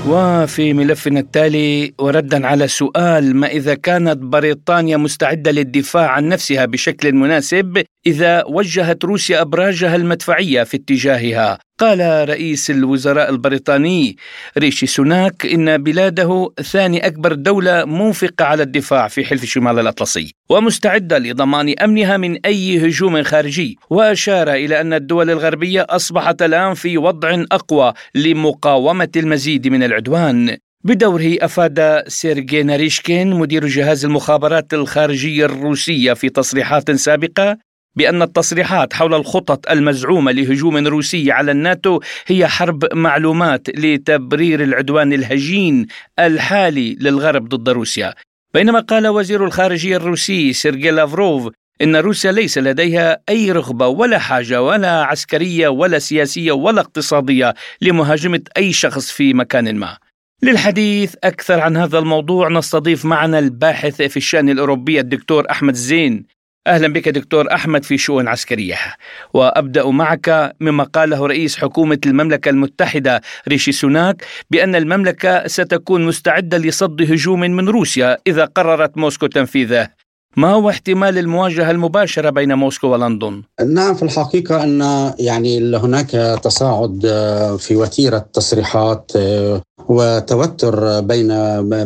وفي 0.09 0.73
ملفنا 0.73 1.21
التالي 1.21 1.95
وردا 1.99 2.47
على 2.47 2.69
سؤال 2.69 3.37
ما 3.37 3.47
إذا 3.47 3.75
كانت 3.75 4.19
بريطانيا 4.19 4.97
مستعدة 4.97 5.51
للدفاع 5.51 6.11
عن 6.11 6.29
نفسها 6.29 6.65
بشكل 6.65 7.13
مناسب 7.13 7.83
إذا 8.07 8.45
وجهت 8.45 9.05
روسيا 9.05 9.41
أبراجها 9.41 9.97
المدفعية 9.97 10.63
في 10.63 10.77
اتجاهها 10.77 11.59
قال 11.79 12.29
رئيس 12.29 12.71
الوزراء 12.71 13.31
البريطاني 13.31 14.17
ريشي 14.59 14.87
سوناك 14.87 15.47
إن 15.47 15.83
بلاده 15.83 16.51
ثاني 16.63 17.07
أكبر 17.07 17.33
دولة 17.33 17.85
منفقة 17.85 18.45
على 18.45 18.63
الدفاع 18.63 19.09
في 19.09 19.25
حلف 19.25 19.45
شمال 19.45 19.79
الأطلسي 19.79 20.35
ومستعدة 20.49 21.19
لضمان 21.19 21.75
أمنها 21.83 22.17
من 22.17 22.39
أي 22.47 22.87
هجوم 22.87 23.23
خارجي. 23.23 23.79
وأشار 23.91 24.53
إلى 24.53 24.81
أن 24.81 24.93
الدول 24.93 25.31
الغربية 25.31 25.87
أصبحت 25.91 26.43
الآن 26.43 26.75
في 26.75 26.99
وضع 26.99 27.45
أقوى 27.53 27.93
لمقاومة 28.15 29.09
المزيد 29.17 29.69
من 29.69 29.83
العدوان. 29.83 30.57
بدوره 30.85 31.37
أفاد 31.41 32.05
سيرجي 32.09 32.63
ناريشكين 32.63 33.31
مدير 33.31 33.67
جهاز 33.67 34.05
المخابرات 34.05 34.75
الخارجية 34.75 35.45
الروسية 35.45 36.13
في 36.13 36.29
تصريحات 36.29 36.91
سابقة 36.91 37.59
بأن 37.97 38.23
التصريحات 38.23 38.93
حول 38.93 39.15
الخطط 39.15 39.71
المزعومة 39.71 40.33
لهجوم 40.33 40.87
روسي 40.87 41.33
على 41.33 41.51
الناتو 41.51 42.01
هي 42.27 42.47
حرب 42.47 42.95
معلومات 42.95 43.69
لتبرير 43.79 44.63
العدوان 44.63 45.13
الهجين 45.13 45.87
الحالي 46.19 46.95
للغرب 47.01 47.49
ضد 47.49 47.69
روسيا. 47.69 48.15
بينما 48.55 48.81
قال 48.81 49.07
وزير 49.09 49.45
الخارجية 49.45 49.97
الروسي 49.97 50.53
سيرجي 50.53 50.91
لافروف 50.91 51.53
إن 51.83 51.97
روسيا 51.97 52.33
ليس 52.33 52.59
لديها 52.59 53.19
أي 53.29 53.53
رغبة 53.53 53.87
ولا 53.87 54.19
حاجة 54.19 54.63
ولا 54.63 55.05
عسكرية 55.05 55.69
ولا 55.69 55.99
سياسية 55.99 56.53
ولا 56.53 56.81
اقتصادية 56.81 57.55
لمهاجمة 57.81 58.41
أي 58.57 58.73
شخص 58.73 59.11
في 59.11 59.35
مكان 59.35 59.77
ما. 59.77 59.99
للحديث 60.43 61.15
أكثر 61.25 61.61
عن 61.61 61.77
هذا 61.77 61.99
الموضوع 61.99 62.49
نستضيف 62.49 63.05
معنا 63.05 63.39
الباحث 63.39 64.03
في 64.03 64.17
الشأن 64.17 64.49
الأوروبي 64.49 65.01
الدكتور 65.01 65.51
أحمد 65.51 65.75
زين 65.75 66.25
أهلا 66.66 66.88
بك 66.88 67.09
دكتور 67.09 67.55
أحمد 67.55 67.85
في 67.85 67.98
شؤون 67.98 68.29
عسكرية 68.29 68.77
وأبدأ 69.35 69.87
معك 69.87 70.57
مما 70.61 70.85
قاله 70.85 71.27
رئيس 71.27 71.57
حكومة 71.57 71.98
المملكة 72.07 72.48
المتحدة 72.48 73.20
ريشي 73.48 73.72
سوناك 73.72 74.24
بأن 74.50 74.74
المملكة 74.74 75.46
ستكون 75.46 76.07
مستعدة 76.07 76.59
لصد 76.59 77.03
هجوم 77.03 77.40
من 77.40 77.68
روسيا 77.68 78.16
إذا 78.27 78.44
قررت 78.44 78.98
موسكو 78.98 79.27
تنفيذه 79.27 79.88
ما 80.37 80.53
هو 80.53 80.70
احتمال 80.70 81.18
المواجهة 81.18 81.70
المباشرة 81.70 82.31
بين 82.31 82.55
موسكو 82.55 82.87
ولندن؟ 82.87 83.42
نعم 83.66 83.94
في 83.94 84.03
الحقيقة 84.03 84.62
أن 84.62 85.12
يعني 85.18 85.77
هناك 85.77 86.11
تصاعد 86.42 87.00
في 87.59 87.77
وتيرة 87.77 88.27
تصريحات 88.33 89.12
وتوتر 89.88 91.01
بين 91.01 91.29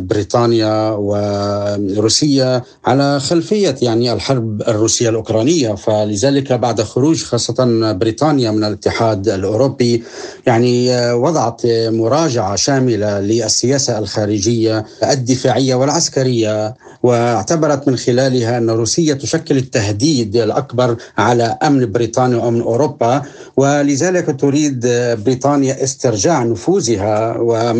بريطانيا 0.06 0.90
وروسيا 0.90 2.62
على 2.84 3.20
خلفية 3.20 3.76
يعني 3.82 4.12
الحرب 4.12 4.62
الروسية 4.62 5.08
الأوكرانية. 5.08 5.74
فلذلك 5.74 6.52
بعد 6.52 6.82
خروج 6.82 7.22
خاصة 7.24 7.92
بريطانيا 7.92 8.50
من 8.50 8.64
الاتحاد 8.64 9.28
الأوروبي 9.28 10.02
يعني 10.46 10.90
وضعت 11.12 11.62
مراجعة 11.66 12.56
شاملة 12.56 13.20
للسياسة 13.20 13.98
الخارجية 13.98 14.84
الدفاعية 15.02 15.74
والعسكرية 15.74 16.74
واعتبرت 17.02 17.88
من 17.88 17.96
خلالها 17.96 18.58
أن 18.58 18.70
روسيا 18.70 19.14
تشكل 19.14 19.56
التهديد 19.56 20.36
الأكبر 20.36 20.96
على 21.18 21.58
أمن 21.62 21.92
بريطانيا 21.92 22.36
وأمن 22.36 22.60
أوروبا. 22.60 23.22
ولذلك 23.56 24.40
تريد 24.40 24.80
بريطانيا 25.24 25.84
استرجاع 25.84 26.42
نفوذها 26.42 27.36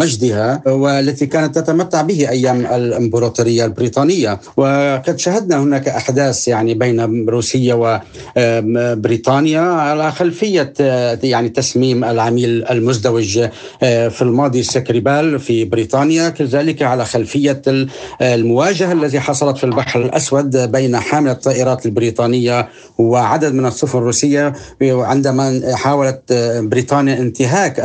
ومجدها 0.08 0.62
والتي 0.66 1.26
كانت 1.26 1.58
تتمتع 1.58 2.02
به 2.02 2.28
أيام 2.28 2.66
الإمبراطورية 2.66 3.64
البريطانية. 3.64 4.40
وقد 4.56 5.18
شهدنا 5.18 5.62
هناك 5.62 5.88
أحداث 5.88 6.48
يعني 6.48 6.74
بين 6.74 7.28
روسيا 7.28 8.00
وبريطانيا 8.36 9.60
على 9.60 10.12
خلفية 10.12 10.72
يعني 11.22 11.48
تسميم 11.48 12.04
العميل 12.04 12.64
المزدوج 12.64 13.40
في 13.80 14.22
الماضي 14.22 14.62
سكريبال 14.62 15.40
في 15.40 15.64
بريطانيا. 15.64 16.28
كذلك 16.28 16.82
على 16.82 17.04
خلفية 17.04 17.62
المواجهة 18.22 18.92
التي 18.92 19.20
حصلت 19.20 19.58
في 19.58 19.64
البحر 19.64 20.02
الأسود 20.02 20.56
بين 20.56 20.96
حاملة 20.96 21.32
الطائرات 21.32 21.86
البريطانية 21.86 22.68
وعدد 22.98 23.52
من 23.52 23.66
السفن 23.66 23.98
الروسية. 23.98 24.52
عندما 24.82 25.60
حاولت 25.74 26.20
بريطانيا 26.62 27.18
انتهاك 27.18 27.78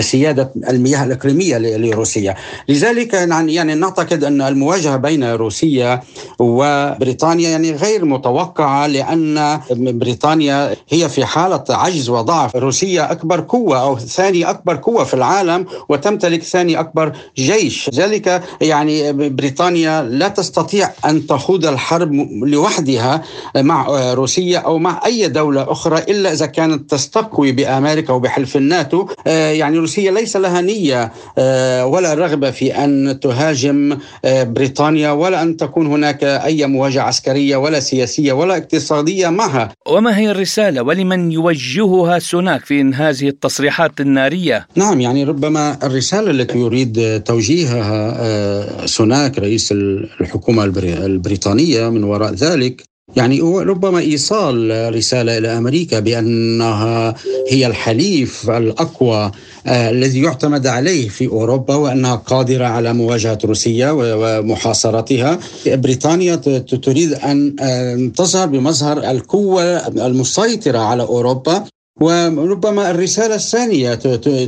سيادة 0.00 0.50
المياه 0.70 1.04
الإقليمية 1.12 1.58
لروسيا. 1.58 2.34
لذلك 2.68 3.14
يعني 3.14 3.74
نعتقد 3.74 4.24
أن 4.24 4.42
المواجهة 4.42 4.96
بين 4.96 5.24
روسيا 5.24 6.02
وبريطانيا 6.38 7.50
يعني 7.50 7.72
غير 7.72 8.04
متوقعة 8.04 8.86
لأن 8.86 9.60
بريطانيا 9.70 10.76
هي 10.88 11.08
في 11.08 11.24
حالة 11.24 11.64
عجز 11.70 12.08
وضعف. 12.08 12.56
روسيا 12.56 13.12
أكبر 13.12 13.40
قوة 13.48 13.82
أو 13.82 13.98
ثاني 13.98 14.50
أكبر 14.50 14.76
قوة 14.76 15.04
في 15.04 15.14
العالم 15.14 15.66
وتمتلك 15.88 16.42
ثاني 16.42 16.80
أكبر 16.80 17.12
جيش. 17.36 17.90
ذلك 17.94 18.42
يعني 18.60 19.12
بريطانيا 19.12 20.02
لا 20.02 20.28
تستطيع 20.28 20.90
أن 21.04 21.26
تخوض 21.26 21.66
الحرب 21.66 22.12
لوحدها 22.42 23.22
مع 23.56 23.86
روسيا 24.14 24.58
أو 24.58 24.78
مع 24.78 25.00
أي 25.06 25.28
دولة 25.28 25.72
أخرى 25.72 25.98
إلا 25.98 26.32
إذا 26.32 26.46
كانت 26.46 26.90
تستقوي 26.90 27.52
بأمريكا 27.52 28.12
وبحلف 28.12 28.56
الناتو. 28.56 29.06
يعني 29.26 29.78
روسيا 29.78 30.10
ليس 30.10 30.36
لها 30.36 30.60
نية 30.60 30.72
نية 30.72 31.01
ولا 31.92 32.14
رغبه 32.14 32.50
في 32.50 32.84
أن 32.84 33.20
تهاجم 33.20 33.98
بريطانيا 34.24 35.10
ولا 35.10 35.42
أن 35.42 35.56
تكون 35.56 35.86
هناك 35.86 36.24
أي 36.24 36.66
مواجهة 36.66 37.02
عسكرية 37.02 37.56
ولا 37.56 37.80
سياسية 37.80 38.32
ولا 38.32 38.56
اقتصادية 38.56 39.28
معها. 39.28 39.72
وما 39.86 40.18
هي 40.18 40.30
الرسالة 40.30 40.82
ولمن 40.82 41.32
يوجهها 41.32 42.18
سوناك 42.18 42.64
في 42.64 42.82
هذه 42.82 43.28
التصريحات 43.28 44.00
النارية؟ 44.00 44.66
نعم 44.76 45.00
يعني 45.00 45.24
ربما 45.24 45.78
الرسالة 45.82 46.30
التي 46.30 46.58
يريد 46.58 47.22
توجيهها 47.22 48.86
سوناك 48.86 49.38
رئيس 49.38 49.72
الحكومة 49.72 50.64
البريطانية 50.64 51.88
من 51.88 52.04
وراء 52.04 52.32
ذلك 52.34 52.82
يعني 53.16 53.40
ربما 53.40 53.98
إيصال 53.98 54.94
رسالة 54.94 55.38
إلى 55.38 55.48
أمريكا 55.58 56.00
بأنها 56.00 57.14
هي 57.48 57.66
الحليف 57.66 58.50
الأقوى 58.50 59.30
آه 59.66 59.90
الذي 59.90 60.22
يعتمد 60.22 60.66
عليه 60.66 61.08
في 61.08 61.26
أوروبا 61.26 61.74
وأنها 61.74 62.14
قادرة 62.14 62.64
على 62.64 62.92
مواجهة 62.92 63.38
روسيا 63.44 63.90
ومحاصرتها. 63.90 65.38
بريطانيا 65.66 66.36
تريد 66.82 67.12
أن 67.12 68.12
تظهر 68.16 68.46
بمظهر 68.46 69.10
القوة 69.10 69.62
المسيطرة 70.06 70.78
على 70.78 71.02
أوروبا 71.02 71.64
وربما 72.00 72.90
الرسالة 72.90 73.34
الثانية 73.34 73.94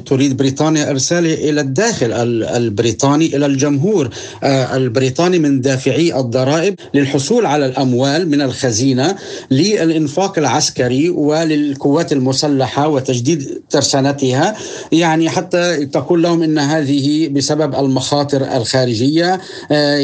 تريد 0.06 0.36
بريطانيا 0.36 0.90
إرساله 0.90 1.34
إلى 1.34 1.60
الداخل 1.60 2.12
البريطاني 2.56 3.36
إلى 3.36 3.46
الجمهور 3.46 4.10
البريطاني 4.44 5.38
من 5.38 5.60
دافعي 5.60 6.20
الضرائب 6.20 6.74
للحصول 6.94 7.46
على 7.46 7.66
الأموال 7.66 8.30
من 8.30 8.42
الخزينة 8.42 9.16
للإنفاق 9.50 10.38
العسكري 10.38 11.08
وللقوات 11.08 12.12
المسلحة 12.12 12.88
وتجديد 12.88 13.62
ترسانتها. 13.70 14.56
يعني 14.92 15.30
حتى 15.30 15.86
تقول 15.86 16.22
لهم 16.22 16.42
أن 16.42 16.58
هذه 16.58 17.28
بسبب 17.28 17.74
المخاطر 17.74 18.56
الخارجية 18.56 19.40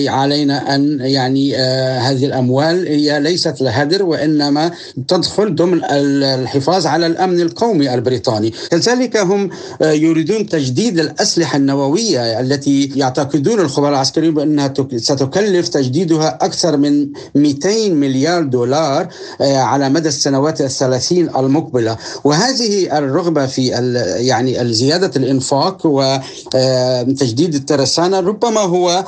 علينا 0.07 0.75
أن 0.75 1.01
يعني 1.01 1.57
هذه 1.99 2.27
الأموال 2.27 2.87
هي 2.87 3.21
ليست 3.21 3.61
لهدر 3.61 4.03
وإنما 4.03 4.71
تدخل 5.09 5.55
ضمن 5.55 5.81
الحفاظ 5.85 6.87
على 6.87 7.07
الأمن. 7.07 7.30
الامن 7.31 7.41
القومي 7.41 7.95
البريطاني. 7.95 8.53
كذلك 8.71 9.17
هم 9.17 9.51
يريدون 9.81 10.47
تجديد 10.47 10.99
الأسلحة 10.99 11.57
النووية 11.57 12.41
التي 12.41 12.93
يعتقدون 12.97 13.61
الخبراء 13.61 13.91
العسكريون 13.91 14.35
بأنها 14.35 14.75
ستكلف 14.97 15.69
تجديدها 15.69 16.39
أكثر 16.41 16.77
من 16.77 17.09
200 17.35 17.95
مليار 17.95 18.43
دولار 18.43 19.09
على 19.41 19.89
مدى 19.89 20.09
السنوات 20.09 20.61
الثلاثين 20.61 21.29
المقبلة. 21.37 21.97
وهذه 22.25 22.99
الرغبة 22.99 23.47
في 23.47 23.67
يعني 24.17 24.73
زيادة 24.73 25.11
الإنفاق 25.17 25.79
وتجديد 25.85 27.55
الترسانة 27.55 28.21
ربما 28.21 28.61
هو 28.61 29.05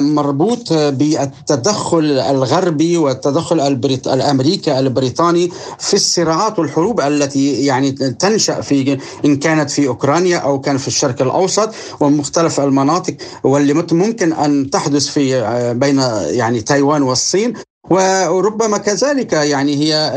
مربوط 0.00 0.72
بالتدخل 0.72 2.04
الغربي 2.04 2.96
والتدخل 2.96 3.60
الأمريكي 4.06 4.78
البريطاني 4.78 5.50
في 5.78 5.94
الصراعات 5.94 6.58
والحروب 6.58 7.00
التي 7.00 7.65
يعني 7.66 7.92
تنشأ 7.92 8.60
في 8.60 8.98
إن 9.24 9.36
كانت 9.36 9.70
في 9.70 9.88
أوكرانيا 9.88 10.38
أو 10.38 10.60
كان 10.60 10.76
في 10.78 10.88
الشرق 10.88 11.22
الأوسط 11.22 11.74
ومختلف 12.00 12.60
المناطق 12.60 13.16
واللي 13.44 13.72
ممكن 13.92 14.32
أن 14.32 14.70
تحدث 14.70 15.06
في 15.08 15.74
بين 15.76 15.98
يعني 16.30 16.60
تايوان 16.60 17.02
والصين. 17.02 17.54
وربما 17.90 18.78
كذلك 18.78 19.32
يعني 19.32 19.76
هي 19.76 20.12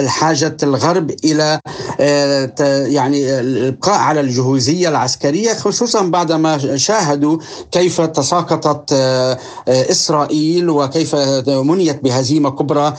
الحاجة 0.00 0.56
الغرب 0.62 1.10
إلى 1.24 1.60
يعني 2.88 3.40
الإبقاء 3.40 3.98
على 3.98 4.20
الجهوزية 4.20 4.88
العسكرية 4.88 5.52
خصوصا 5.54 6.02
بعدما 6.02 6.76
شاهدوا 6.76 7.38
كيف 7.72 8.00
تساقطت 8.00 8.92
إسرائيل 9.68 10.70
وكيف 10.70 11.14
منيت 11.48 12.04
بهزيمة 12.04 12.50
كبرى 12.50 12.94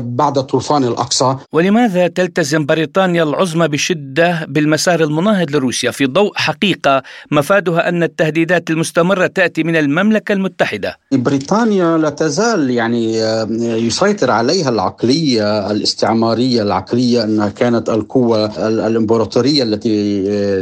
بعد 0.00 0.46
طوفان 0.46 0.84
الأقصى. 0.84 1.36
ولماذا 1.52 2.08
تلتزم 2.08 2.66
بريطانيا 2.66 3.22
العظمى 3.22 3.68
بشدة 3.68 4.46
بالمسار 4.48 5.00
المناهض 5.00 5.50
لروسيا 5.50 5.90
في 5.90 6.06
ضوء 6.06 6.32
حقيقة 6.34 7.02
مفادها 7.30 7.88
أن 7.88 8.02
التهديدات 8.02 8.70
المستمرة 8.70 9.26
تأتي 9.26 9.62
من 9.62 9.76
المملكة 9.76 10.32
المتحدة؟ 10.32 10.96
بريطانيا 11.12 11.98
لا 11.98 12.10
تزال 12.10 12.70
يعني 12.70 13.19
يسيطر 13.60 14.30
عليها 14.30 14.68
العقلية 14.68 15.70
الاستعمارية 15.70 16.62
العقلية 16.62 17.24
أنها 17.24 17.48
كانت 17.48 17.90
القوة 17.90 18.68
الإمبراطورية 18.68 19.62
التي 19.62 19.90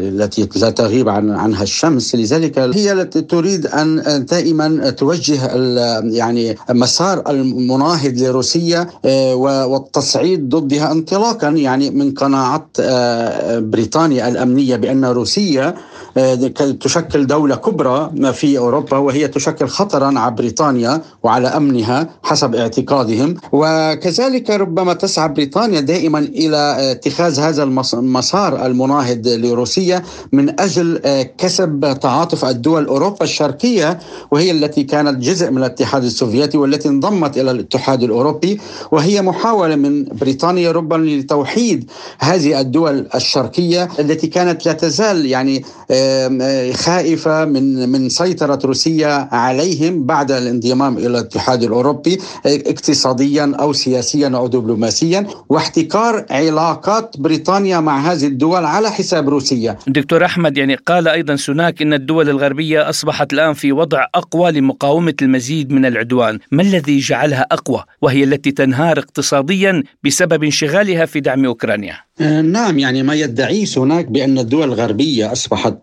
التي 0.08 0.48
لا 0.56 0.70
تغيب 0.70 1.08
عن 1.08 1.30
عنها 1.30 1.62
الشمس. 1.62 2.14
لذلك 2.14 2.58
هي 2.58 2.92
التي 2.92 3.20
تريد 3.20 3.66
أن 3.66 4.24
دائما 4.30 4.90
توجه 4.90 5.46
يعني 6.02 6.56
مسار 6.70 7.30
المناهض 7.30 8.12
لروسيا 8.18 8.86
والتصعيد 9.34 10.48
ضدها 10.48 10.92
انطلاقا 10.92 11.48
يعني 11.48 11.90
من 11.90 12.14
قناعة 12.14 12.66
بريطانيا 13.58 14.28
الأمنية 14.28 14.76
بأن 14.76 15.04
روسيا 15.04 15.74
تشكل 16.80 17.26
دولة 17.26 17.56
كبرى 17.56 18.10
في 18.32 18.58
أوروبا 18.58 18.96
وهي 18.96 19.28
تشكل 19.28 19.68
خطرا 19.68 20.18
على 20.18 20.34
بريطانيا 20.34 21.00
وعلى 21.22 21.48
أمنها 21.48 22.08
حسب 22.22 22.47
اعتقادهم. 22.54 23.34
وكذلك 23.52 24.50
ربما 24.50 24.92
تسعى 24.94 25.28
بريطانيا 25.28 25.80
دائما 25.80 26.18
إلى 26.18 26.76
اتخاذ 26.92 27.40
هذا 27.40 27.62
المسار 27.94 28.66
المناهض 28.66 29.28
لروسيا 29.28 30.02
من 30.32 30.60
أجل 30.60 31.00
كسب 31.38 31.98
تعاطف 32.02 32.44
الدول 32.44 32.86
أوروبا 32.86 33.24
الشرقية 33.24 33.98
وهي 34.30 34.50
التي 34.50 34.82
كانت 34.84 35.22
جزء 35.22 35.50
من 35.50 35.58
الاتحاد 35.58 36.04
السوفيتي 36.04 36.58
والتي 36.58 36.88
انضمت 36.88 37.38
إلى 37.38 37.50
الاتحاد 37.50 38.02
الأوروبي 38.02 38.60
وهي 38.92 39.22
محاولة 39.22 39.76
من 39.76 40.04
بريطانيا 40.04 40.72
ربما 40.72 41.04
لتوحيد 41.04 41.90
هذه 42.18 42.60
الدول 42.60 43.06
الشرقية 43.14 43.88
التي 43.98 44.26
كانت 44.26 44.66
لا 44.66 44.72
تزال 44.72 45.26
يعني 45.26 45.64
خائفة 46.72 47.44
من 47.44 47.88
من 47.88 48.08
سيطرة 48.08 48.58
روسيا 48.64 49.28
عليهم 49.32 50.04
بعد 50.04 50.32
الانضمام 50.32 50.98
إلى 50.98 51.06
الاتحاد 51.06 51.62
الأوروبي. 51.62 52.18
اقتصاديا 52.46 53.52
أو 53.60 53.72
سياسيا 53.72 54.28
أو 54.28 54.46
دبلوماسيا 54.46 55.26
واحتكار 55.48 56.26
علاقات 56.30 57.16
بريطانيا 57.18 57.80
مع 57.80 58.12
هذه 58.12 58.26
الدول 58.26 58.64
على 58.64 58.90
حساب 58.90 59.28
روسيا. 59.28 59.76
دكتور 59.86 60.24
أحمد 60.24 60.56
يعني 60.56 60.74
قال 60.74 61.08
أيضا 61.08 61.36
سوناك 61.36 61.82
أن 61.82 61.92
الدول 61.92 62.28
الغربية 62.28 62.88
أصبحت 62.90 63.32
الآن 63.32 63.54
في 63.54 63.72
وضع 63.72 64.06
أقوى 64.14 64.52
لمقاومة 64.52 65.14
المزيد 65.22 65.72
من 65.72 65.86
العدوان. 65.86 66.38
ما 66.50 66.62
الذي 66.62 66.98
جعلها 66.98 67.46
أقوى؟ 67.52 67.84
وهي 68.02 68.24
التي 68.24 68.50
تنهار 68.50 68.98
اقتصاديا 68.98 69.82
بسبب 70.04 70.44
انشغالها 70.44 71.06
في 71.06 71.20
دعم 71.20 71.44
أوكرانيا. 71.44 71.94
نعم 72.42 72.78
يعني 72.78 73.02
ما 73.02 73.14
يدعيه 73.14 73.64
سوناك 73.64 74.06
بأن 74.06 74.38
الدول 74.38 74.64
الغربية 74.68 75.32
أصبحت 75.32 75.78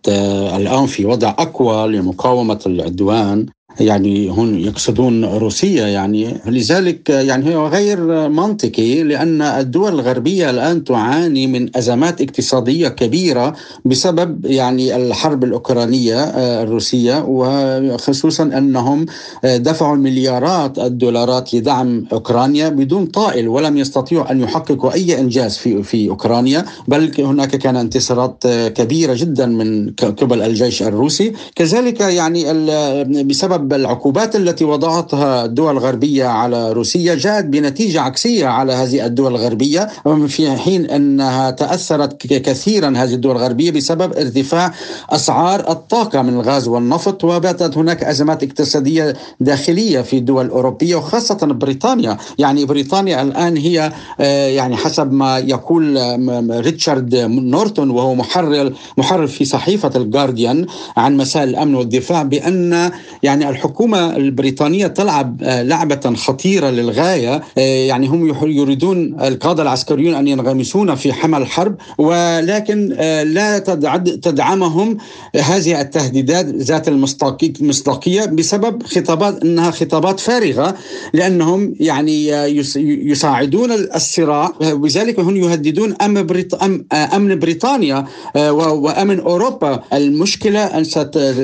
الآن 0.55 0.85
في 0.85 1.05
وضع 1.05 1.29
أقوى 1.29 1.87
لمقاومة 1.87 2.59
العدوان. 2.65 3.45
يعني 3.79 4.29
هم 4.29 4.59
يقصدون 4.59 5.25
روسيا 5.25 5.88
يعني. 5.88 6.38
لذلك 6.47 7.09
يعني 7.09 7.55
هو 7.55 7.67
غير 7.67 8.29
منطقي 8.29 9.03
لأن 9.03 9.41
الدول 9.41 9.93
الغربية 9.93 10.49
الآن 10.49 10.83
تعاني 10.83 11.47
من 11.47 11.77
أزمات 11.77 12.21
اقتصادية 12.21 12.88
كبيرة 12.88 13.55
بسبب 13.85 14.45
يعني 14.45 14.95
الحرب 14.95 15.43
الأوكرانية 15.43 16.23
الروسية 16.63 17.25
وخصوصا 17.27 18.43
أنهم 18.43 19.05
دفعوا 19.43 19.95
مليارات 19.95 20.79
الدولارات 20.79 21.53
لدعم 21.53 22.05
أوكرانيا 22.13 22.69
بدون 22.69 23.05
طائل 23.05 23.47
ولم 23.47 23.77
يستطيعوا 23.77 24.31
أن 24.31 24.41
يحققوا 24.41 24.93
أي 24.93 25.19
إنجاز 25.19 25.57
في 25.57 25.83
في 25.83 26.09
أوكرانيا. 26.09 26.65
بل 26.88 27.11
هناك 27.19 27.55
كان 27.55 27.75
انتصارات 27.75 28.43
كبيرة 28.47 29.13
جدا 29.13 29.45
من 29.45 29.89
قبل 29.93 30.41
الجيش 30.41 30.83
الروسي. 30.83 31.33
كذلك 31.55 31.99
يعني 32.01 32.43
بسبب 33.23 33.64
العقوبات 33.73 34.36
التي 34.36 34.65
وضعتها 34.65 35.45
الدول 35.45 35.71
الغربية 35.71 36.25
على 36.25 36.71
روسيا 36.71 37.15
جاءت 37.15 37.45
بنتيجة 37.45 38.01
عكسية 38.01 38.47
على 38.47 38.73
هذه 38.73 39.06
الدول 39.06 39.36
الغربية 39.36 39.89
في 40.28 40.51
حين 40.58 40.86
أنها 40.86 41.51
تأثرت 41.51 42.28
كثيرا 42.28 42.93
هذه 42.97 43.13
الدول 43.13 43.36
الغربية 43.36 43.71
بسبب 43.71 44.13
ارتفاع 44.13 44.73
أسعار 45.10 45.71
الطاقة 45.71 46.21
من 46.21 46.34
الغاز 46.34 46.67
والنفط 46.67 47.23
وباتت 47.23 47.78
هناك 47.78 48.04
أزمات 48.04 48.43
اقتصادية 48.43 49.13
داخلية 49.39 50.01
في 50.01 50.17
الدول 50.17 50.45
الأوروبية 50.45 50.95
وخاصة 50.95 51.38
بريطانيا. 51.45 52.17
يعني 52.38 52.65
بريطانيا 52.65 53.21
الآن 53.21 53.58
هي 53.58 53.91
يعني 54.56 54.75
حسب 54.75 55.12
ما 55.12 55.38
يقول 55.38 55.97
ريتشارد 56.49 57.15
نورتون 57.15 57.89
وهو 57.89 58.15
محرر 58.15 58.73
محرر 58.97 59.28
في 59.28 59.45
صحيفة 59.45 59.91
الجارديان 59.95 60.65
عن 60.97 61.17
مسائل 61.17 61.49
الأمن 61.49 61.75
والدفاع 61.75 62.23
بأن 62.23 62.91
يعني 63.23 63.49
الحكومة 63.55 64.15
البريطانية 64.15 64.87
تلعب 64.87 65.43
لعبة 65.43 66.13
خطيرة 66.15 66.69
للغاية. 66.69 67.41
يعني 67.87 68.07
هم 68.07 68.35
يريدون 68.51 69.21
القادة 69.21 69.63
العسكريون 69.63 70.15
أن 70.15 70.27
ينغمسون 70.27 70.95
في 70.95 71.13
حمل 71.13 71.41
الحرب 71.41 71.75
ولكن 71.97 72.89
لا 73.25 73.59
تدعمهم 74.21 74.97
هذه 75.35 75.81
التهديدات 75.81 76.45
ذات 76.45 76.87
المصداقية 76.87 78.25
بسبب 78.25 78.83
خطابات 78.83 79.43
أنها 79.43 79.71
خطابات 79.71 80.19
فارغة 80.19 80.75
لأنهم 81.13 81.75
يعني 81.79 82.27
يساعدون 83.11 83.71
الصراع. 83.71 84.53
وبذلك 84.61 85.19
هم 85.19 85.35
يهددون 85.35 85.95
أمن 87.13 87.39
بريطانيا 87.39 88.05
وأمن 88.49 89.19
أوروبا. 89.19 89.83
المشكلة 89.93 90.59
أن 90.59 90.83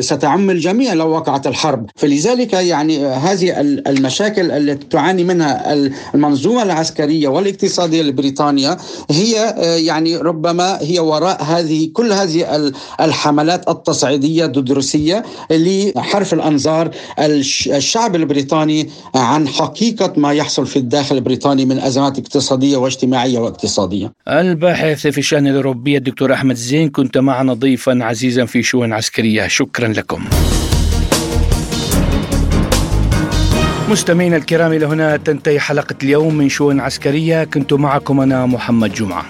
ستعم 0.01 0.49
الجميع 0.49 0.93
لو 0.93 1.09
وقعت 1.09 1.47
الحرب. 1.47 1.89
فلذلك 2.01 2.53
يعني 2.53 3.05
هذه 3.05 3.61
المشاكل 3.61 4.51
التي 4.51 4.87
تعاني 4.87 5.23
منها 5.23 5.73
المنظومة 6.13 6.63
العسكرية 6.63 7.27
والاقتصادية 7.27 8.01
لبريطانيا 8.01 8.77
هي 9.11 9.55
يعني 9.85 10.17
ربما 10.17 10.77
هي 10.81 10.99
وراء 10.99 11.43
هذه 11.43 11.89
كل 11.93 12.11
هذه 12.13 12.71
الحملات 13.01 13.69
التصعيدية 13.69 14.45
ضد 14.45 14.71
روسيا 14.71 15.23
لحرف 15.51 16.33
الأنظار 16.33 16.91
الشعب 17.19 18.15
البريطاني 18.15 18.89
عن 19.15 19.47
حقيقة 19.47 20.13
ما 20.17 20.33
يحصل 20.33 20.67
في 20.67 20.77
الداخل 20.79 21.15
البريطاني 21.15 21.65
من 21.65 21.79
أزمات 21.79 22.19
اقتصادية 22.19 22.77
واجتماعية 22.77 23.39
واقتصادية. 23.39 24.11
الباحث 24.27 25.07
في 25.07 25.17
الشأن 25.17 25.47
الأوروبي 25.47 25.97
الدكتور 25.97 26.33
أحمد 26.33 26.55
زين 26.55 26.89
كنت 26.89 27.17
معنا 27.17 27.53
ضيفا 27.53 27.99
عزيزا 28.01 28.45
في 28.45 28.63
شؤون 28.63 28.93
عسكرية. 28.93 29.47
شكرا 29.47 29.87
لكم. 29.87 30.29
مستمعينا 33.91 34.37
الكرام 34.37 34.73
إلى 34.73 34.85
هنا 34.85 35.17
تنتهي 35.17 35.59
حلقة 35.59 35.95
اليوم 36.03 36.35
من 36.35 36.49
شؤون 36.49 36.79
عسكرية. 36.79 37.43
كنت 37.43 37.73
معكم 37.73 38.19
أنا 38.19 38.45
محمد 38.45 38.93
جمعة. 38.93 39.25